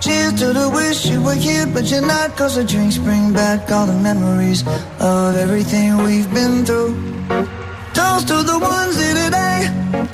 Cheers 0.00 0.34
to 0.34 0.52
the 0.52 0.68
wish 0.68 1.06
you 1.06 1.22
were 1.22 1.32
here, 1.32 1.66
but 1.66 1.90
you're 1.90 2.02
not. 2.02 2.36
Cause 2.36 2.56
the 2.56 2.64
drinks 2.64 2.98
bring 2.98 3.32
back 3.32 3.70
all 3.70 3.86
the 3.86 3.98
memories 4.02 4.62
of 5.00 5.36
everything 5.36 5.96
we've 6.04 6.30
been 6.34 6.66
through. 6.66 6.92
Toast 7.94 8.28
to 8.28 8.42
the 8.42 8.58
ones 8.58 8.94
here 9.00 9.14
today. 9.24 10.13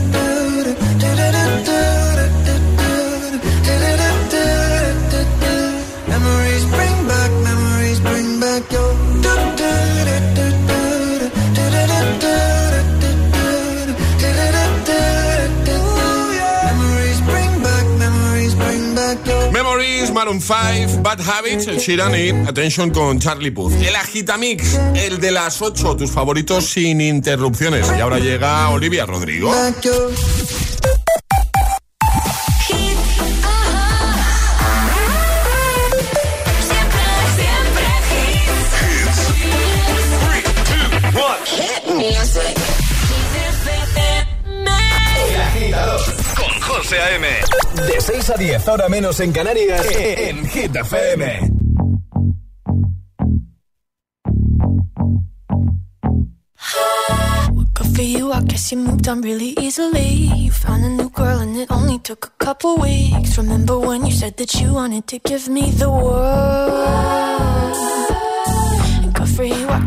Maroon 20.31 20.41
5, 20.87 21.01
Bad 21.01 21.19
Habits, 21.19 21.67
el 21.67 21.77
Sheeran 21.77 22.15
y 22.15 22.29
Attention 22.47 22.91
con 22.91 23.19
Charlie 23.19 23.51
Puth. 23.51 23.73
El 23.81 23.95
Agitamix, 23.97 24.79
el 24.95 25.19
de 25.19 25.29
las 25.31 25.61
8, 25.61 25.97
tus 25.97 26.09
favoritos 26.09 26.69
sin 26.69 27.01
interrupciones. 27.01 27.91
Y 27.97 27.99
ahora 27.99 28.17
llega 28.17 28.69
Olivia 28.69 29.05
Rodrigo. 29.05 29.51
Con 46.37 46.61
José 46.61 46.99
A.M. 46.99 47.40
De 48.01 48.07
6 48.07 48.29
a 48.31 48.33
10, 48.33 48.67
ahora 48.67 48.89
menos 48.89 49.19
en 49.19 49.31
Canarias, 49.31 49.85
eh, 49.95 50.29
en 50.29 50.43
Hit 50.47 50.75
FM. 50.75 51.51
Good 57.73 57.95
for 57.95 58.01
you, 58.01 58.33
I 58.33 58.41
guess 58.45 58.71
you 58.71 58.79
moved 58.79 59.07
on 59.07 59.21
really 59.21 59.53
easily. 59.59 60.31
You 60.35 60.51
found 60.51 60.83
a 60.83 60.89
new 60.89 61.11
girl 61.11 61.41
and 61.41 61.55
it 61.55 61.69
only 61.69 61.99
took 61.99 62.25
a 62.25 62.43
couple 62.43 62.77
weeks. 62.77 63.37
Remember 63.37 63.77
when 63.77 64.03
you 64.03 64.11
said 64.11 64.35
that 64.37 64.59
you 64.59 64.73
wanted 64.73 65.05
to 65.05 65.19
give 65.19 65.47
me 65.47 65.69
the 65.69 65.89
world? 65.91 67.30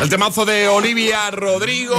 El 0.00 0.08
temazo 0.08 0.44
de 0.44 0.68
Olivia 0.68 1.30
Rodrigo. 1.30 1.94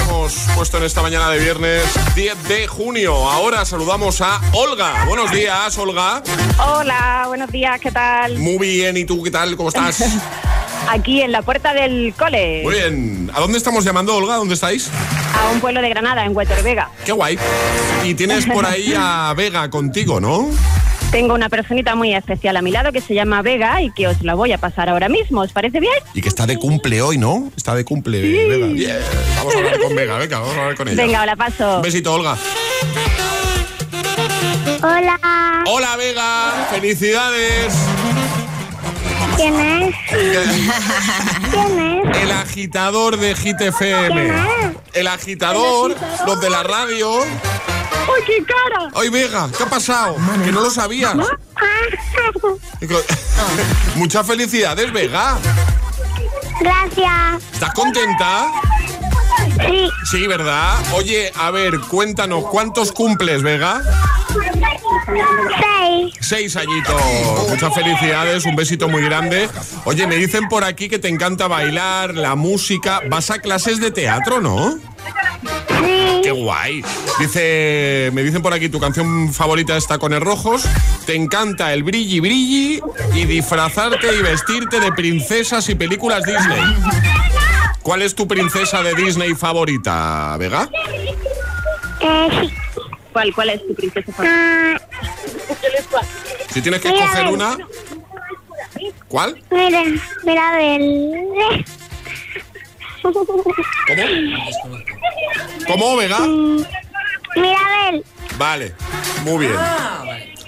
Hemos 0.00 0.34
puesto 0.54 0.78
en 0.78 0.84
esta 0.84 1.00
mañana 1.02 1.30
de 1.30 1.38
viernes 1.38 1.82
10 2.14 2.48
de 2.48 2.66
junio. 2.66 3.14
Ahora 3.30 3.64
saludamos 3.64 4.20
a 4.20 4.40
Olga. 4.52 5.04
Buenos 5.06 5.30
días, 5.30 5.76
Olga. 5.78 6.22
Hola, 6.58 7.24
buenos 7.28 7.50
días, 7.50 7.80
¿qué 7.80 7.90
tal? 7.90 8.38
Muy 8.38 8.58
bien, 8.58 8.96
¿y 8.96 9.04
tú 9.04 9.22
qué 9.22 9.30
tal? 9.30 9.56
¿Cómo 9.56 9.70
estás? 9.70 10.04
Aquí 10.88 11.22
en 11.22 11.32
la 11.32 11.40
puerta 11.40 11.72
del 11.72 12.14
cole, 12.18 12.60
Muy 12.62 12.74
bien. 12.74 13.30
¿A 13.34 13.40
dónde 13.40 13.56
estamos 13.56 13.84
llamando, 13.84 14.14
Olga? 14.16 14.36
¿Dónde 14.36 14.54
estáis? 14.54 14.90
a 15.34 15.50
un 15.50 15.60
pueblo 15.60 15.80
de 15.80 15.88
Granada, 15.88 16.24
en 16.24 16.36
Huetor 16.36 16.62
Vega. 16.62 16.90
Qué 17.04 17.12
guay. 17.12 17.38
Y 18.04 18.14
tienes 18.14 18.46
por 18.46 18.64
ahí 18.64 18.94
a 18.96 19.32
Vega 19.36 19.68
contigo, 19.70 20.20
¿no? 20.20 20.50
Tengo 21.14 21.32
una 21.32 21.48
personita 21.48 21.94
muy 21.94 22.12
especial 22.12 22.56
a 22.56 22.60
mi 22.60 22.72
lado 22.72 22.90
que 22.90 23.00
se 23.00 23.14
llama 23.14 23.40
Vega 23.40 23.80
y 23.80 23.92
que 23.92 24.08
os 24.08 24.20
la 24.22 24.34
voy 24.34 24.50
a 24.50 24.58
pasar 24.58 24.88
ahora 24.88 25.08
mismo. 25.08 25.42
¿Os 25.42 25.52
parece 25.52 25.78
bien? 25.78 25.94
Y 26.12 26.20
que 26.20 26.28
está 26.28 26.44
de 26.44 26.58
cumple 26.58 27.02
hoy, 27.02 27.18
¿no? 27.18 27.52
Está 27.56 27.72
de 27.76 27.84
cumple, 27.84 28.20
Vega. 28.20 28.66
Bien. 28.66 28.98
Vamos 29.36 29.54
a 29.54 29.58
hablar 29.58 29.78
con 29.78 29.94
Vega, 29.94 30.18
venga, 30.18 30.40
vamos 30.40 30.56
a 30.56 30.60
hablar 30.60 30.76
con 30.76 30.88
ella. 30.88 31.00
Venga, 31.00 31.24
la 31.24 31.36
paso. 31.36 31.76
Un 31.76 31.82
besito, 31.82 32.14
Olga. 32.14 32.36
Hola. 34.82 35.20
Hola, 35.68 35.96
Vega. 35.96 36.66
Felicidades. 36.72 37.74
¿Quién 39.36 39.54
es? 39.54 39.94
¿Quién 40.08 41.78
es? 41.78 42.22
El 42.22 42.32
agitador 42.32 43.18
de 43.18 43.36
Hit 43.36 43.60
FM. 43.60 44.32
El 44.94 45.06
agitador, 45.06 45.94
los 46.26 46.40
de 46.40 46.50
la 46.50 46.64
radio. 46.64 47.20
¡Uy, 48.08 48.24
qué 48.26 48.44
cara! 48.44 48.90
Ay, 48.94 49.08
Vega, 49.08 49.48
¿qué 49.56 49.62
ha 49.62 49.66
pasado? 49.66 50.16
Que 50.44 50.52
no 50.52 50.60
lo 50.60 50.70
sabías. 50.70 51.14
Muchas 53.96 54.26
felicidades, 54.26 54.92
Vega. 54.92 55.38
Gracias. 56.60 57.42
¿Estás 57.52 57.74
contenta? 57.74 58.50
Sí. 59.66 59.90
Sí, 60.10 60.26
¿verdad? 60.26 60.76
Oye, 60.92 61.32
a 61.36 61.50
ver, 61.50 61.80
cuéntanos, 61.80 62.44
¿cuántos 62.44 62.92
cumples, 62.92 63.42
Vega? 63.42 63.82
Seis. 65.60 66.14
Seis 66.20 66.56
añitos. 66.56 67.00
Muchas 67.48 67.74
felicidades, 67.74 68.44
un 68.46 68.56
besito 68.56 68.88
muy 68.88 69.02
grande. 69.02 69.48
Oye, 69.84 70.06
me 70.06 70.16
dicen 70.16 70.48
por 70.48 70.64
aquí 70.64 70.88
que 70.88 70.98
te 70.98 71.08
encanta 71.08 71.46
bailar, 71.46 72.14
la 72.14 72.34
música. 72.34 73.00
¿Vas 73.08 73.30
a 73.30 73.38
clases 73.38 73.80
de 73.80 73.90
teatro, 73.90 74.40
no? 74.40 74.78
Sí. 75.44 76.20
Qué 76.22 76.30
guay. 76.30 76.82
Dice, 77.18 78.10
me 78.12 78.22
dicen 78.22 78.42
por 78.42 78.52
aquí, 78.54 78.68
tu 78.68 78.80
canción 78.80 79.32
favorita 79.32 79.76
está 79.76 79.98
con 79.98 80.18
Rojos. 80.20 80.64
Te 81.06 81.14
encanta 81.14 81.72
el 81.74 81.82
brilli 81.82 82.20
brilli 82.20 82.80
y 83.14 83.24
disfrazarte 83.26 84.14
y 84.14 84.22
vestirte 84.22 84.80
de 84.80 84.92
princesas 84.92 85.68
y 85.68 85.74
películas 85.74 86.22
Disney. 86.24 86.62
¿Cuál 87.82 88.02
es 88.02 88.14
tu 88.14 88.26
princesa 88.26 88.82
de 88.82 88.94
Disney 88.94 89.34
favorita, 89.34 90.36
Vega? 90.38 90.68
Eh, 92.00 92.28
sí. 92.40 92.54
¿Cuál, 93.12 93.34
¿Cuál 93.34 93.50
es 93.50 93.66
tu 93.66 93.74
princesa 93.74 94.10
favorita? 94.12 94.80
Ah, 94.80 96.00
Si 96.48 96.62
tienes 96.62 96.80
que 96.80 96.88
Mira, 96.90 97.04
escoger 97.04 97.26
una, 97.28 97.58
¿cuál? 99.08 99.40
mira, 99.50 99.82
mira, 100.24 100.48
a 100.48 100.56
ver. 100.56 100.80
¿Cómo, 103.02 103.24
Vega? 105.98 106.18
Mira, 107.36 107.58
a 107.58 107.90
ver. 107.92 108.02
Vale, 108.36 108.74
muy 109.24 109.46
bien. 109.46 109.56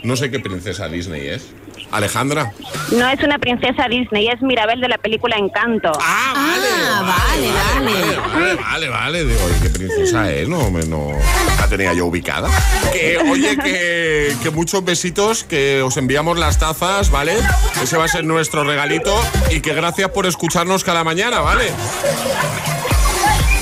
No 0.02 0.16
sé 0.16 0.30
qué 0.30 0.38
princesa 0.40 0.88
Disney 0.88 1.26
es. 1.28 1.52
Alejandra. 1.92 2.52
No 2.90 3.08
es 3.08 3.20
una 3.22 3.38
princesa 3.38 3.86
Disney, 3.88 4.26
es 4.28 4.42
Mirabel 4.42 4.80
de 4.80 4.88
la 4.88 4.98
película 4.98 5.36
Encanto. 5.36 5.92
Ah, 6.00 6.32
vale, 6.34 7.52
vale, 7.52 8.16
vale, 8.34 8.54
vale, 8.56 8.88
vale. 8.88 9.24
Digo, 9.24 9.40
oye, 9.44 9.54
¿qué 9.62 9.68
princesa 9.70 10.30
es? 10.32 10.48
No, 10.48 10.68
me- 10.70 10.84
no 10.86 11.12
la 11.60 11.68
tenía 11.68 11.92
yo 11.94 12.06
ubicada. 12.06 12.50
Que, 12.92 13.18
oye, 13.18 13.56
que, 13.56 14.34
que 14.42 14.50
muchos 14.50 14.84
besitos, 14.84 15.44
que 15.44 15.80
os 15.82 15.96
enviamos 15.96 16.38
las 16.38 16.58
tazas, 16.58 17.10
¿vale? 17.10 17.36
Ese 17.80 17.96
va 17.96 18.04
a 18.04 18.08
ser 18.08 18.24
nuestro 18.24 18.64
regalito 18.64 19.14
y 19.50 19.60
que 19.60 19.72
gracias 19.72 20.10
por 20.10 20.26
escucharnos 20.26 20.82
cada 20.82 21.04
mañana, 21.04 21.40
¿vale? 21.40 21.70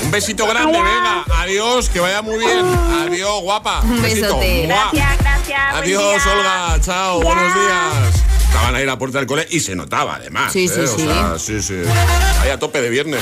Un 0.05 0.11
besito 0.11 0.45
grande, 0.47 0.77
venga. 0.81 1.25
Adiós, 1.39 1.89
que 1.89 1.99
vaya 1.99 2.21
muy 2.21 2.37
bien. 2.37 2.65
Adiós, 3.01 3.41
guapa. 3.41 3.81
Un 3.81 4.01
Besito. 4.01 4.37
Gracias, 4.37 5.17
gracias. 5.19 5.71
buen 5.71 5.83
Adiós, 5.83 6.23
día. 6.23 6.33
Olga. 6.33 6.81
Chao, 6.81 7.21
buenos 7.21 7.53
días. 7.55 8.23
Estaban 8.47 8.75
ahí 8.75 8.83
a 8.83 8.85
la 8.85 8.97
puerta 8.97 9.17
del 9.17 9.27
cole 9.27 9.45
y 9.49 9.59
se 9.59 9.75
notaba, 9.75 10.15
además. 10.15 10.53
Sí, 10.53 10.67
sí, 10.67 10.79
¿eh? 10.79 10.83
O 10.83 10.87
sí. 10.87 11.01
sea, 11.03 11.39
sí, 11.39 11.61
sí. 11.61 11.81
Ahí 12.41 12.49
a 12.51 12.57
tope 12.59 12.81
de 12.81 12.89
viernes. 12.89 13.21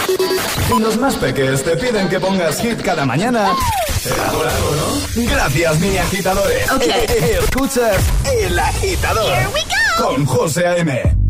Y 0.69 0.79
los 0.79 0.97
más 0.97 1.15
peques 1.15 1.63
te 1.63 1.75
piden 1.77 2.07
que 2.09 2.19
pongas 2.19 2.59
hit 2.61 2.81
cada 2.81 3.05
mañana. 3.05 3.55
¿Será 4.01 4.25
por 4.31 4.45
algo, 4.47 4.75
no? 4.75 5.23
Gracias, 5.31 5.79
mini 5.79 5.97
agitadores. 5.97 6.69
Ok. 6.71 6.83
Escuchas 7.43 7.97
El 8.25 8.59
Agitador. 8.59 9.33
Con 9.97 10.25
José 10.25 10.67
A.M. 10.67 11.22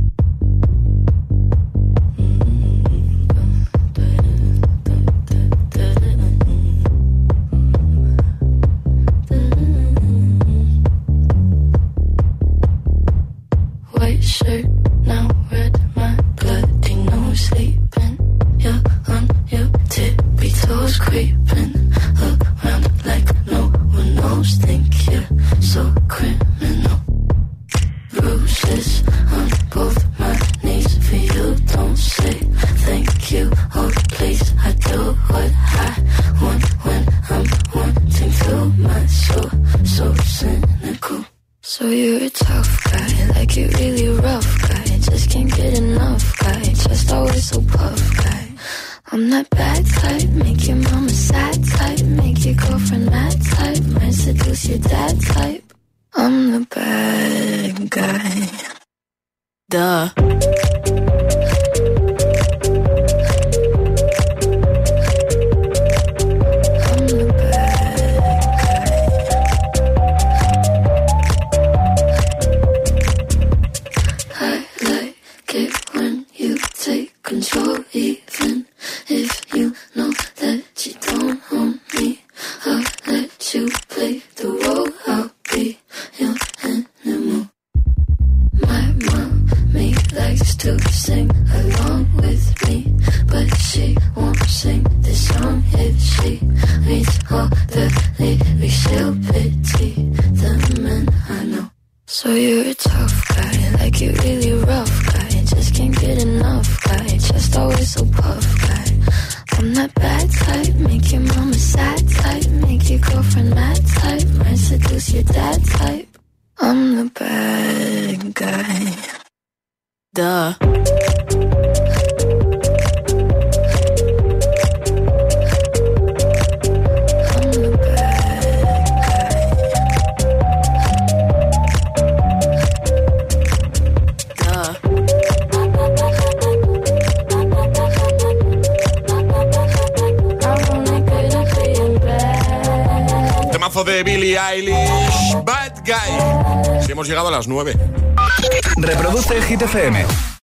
So 41.75 41.89
you're 41.89 42.23
a 42.23 42.29
tough 42.29 42.83
guy, 42.83 43.27
like 43.29 43.57
you 43.57 43.67
really 43.67 44.07
can't 45.33 45.55
get 45.55 45.79
enough 45.79 46.37
guy, 46.37 46.61
just 46.61 47.11
always 47.11 47.49
so 47.49 47.59
puff 47.61 48.17
guy. 48.17 48.49
I'm 49.11 49.31
that 49.31 49.49
bad 49.49 49.83
type, 49.87 50.29
make 50.29 50.67
your 50.67 50.75
mama 50.75 51.09
sad 51.09 51.57
type, 51.69 52.05
make 52.05 52.45
your 52.45 52.53
girlfriend 52.53 53.07
mad 53.07 53.35
type, 53.43 53.83
might 53.95 54.13
seduce 54.13 54.69
your 54.69 54.77
dad 54.77 55.19
type. 55.21 55.73
I'm 56.13 56.51
the 56.51 56.67
bad 56.69 57.89
guy. 57.89 58.47
Duh. 59.71 61.02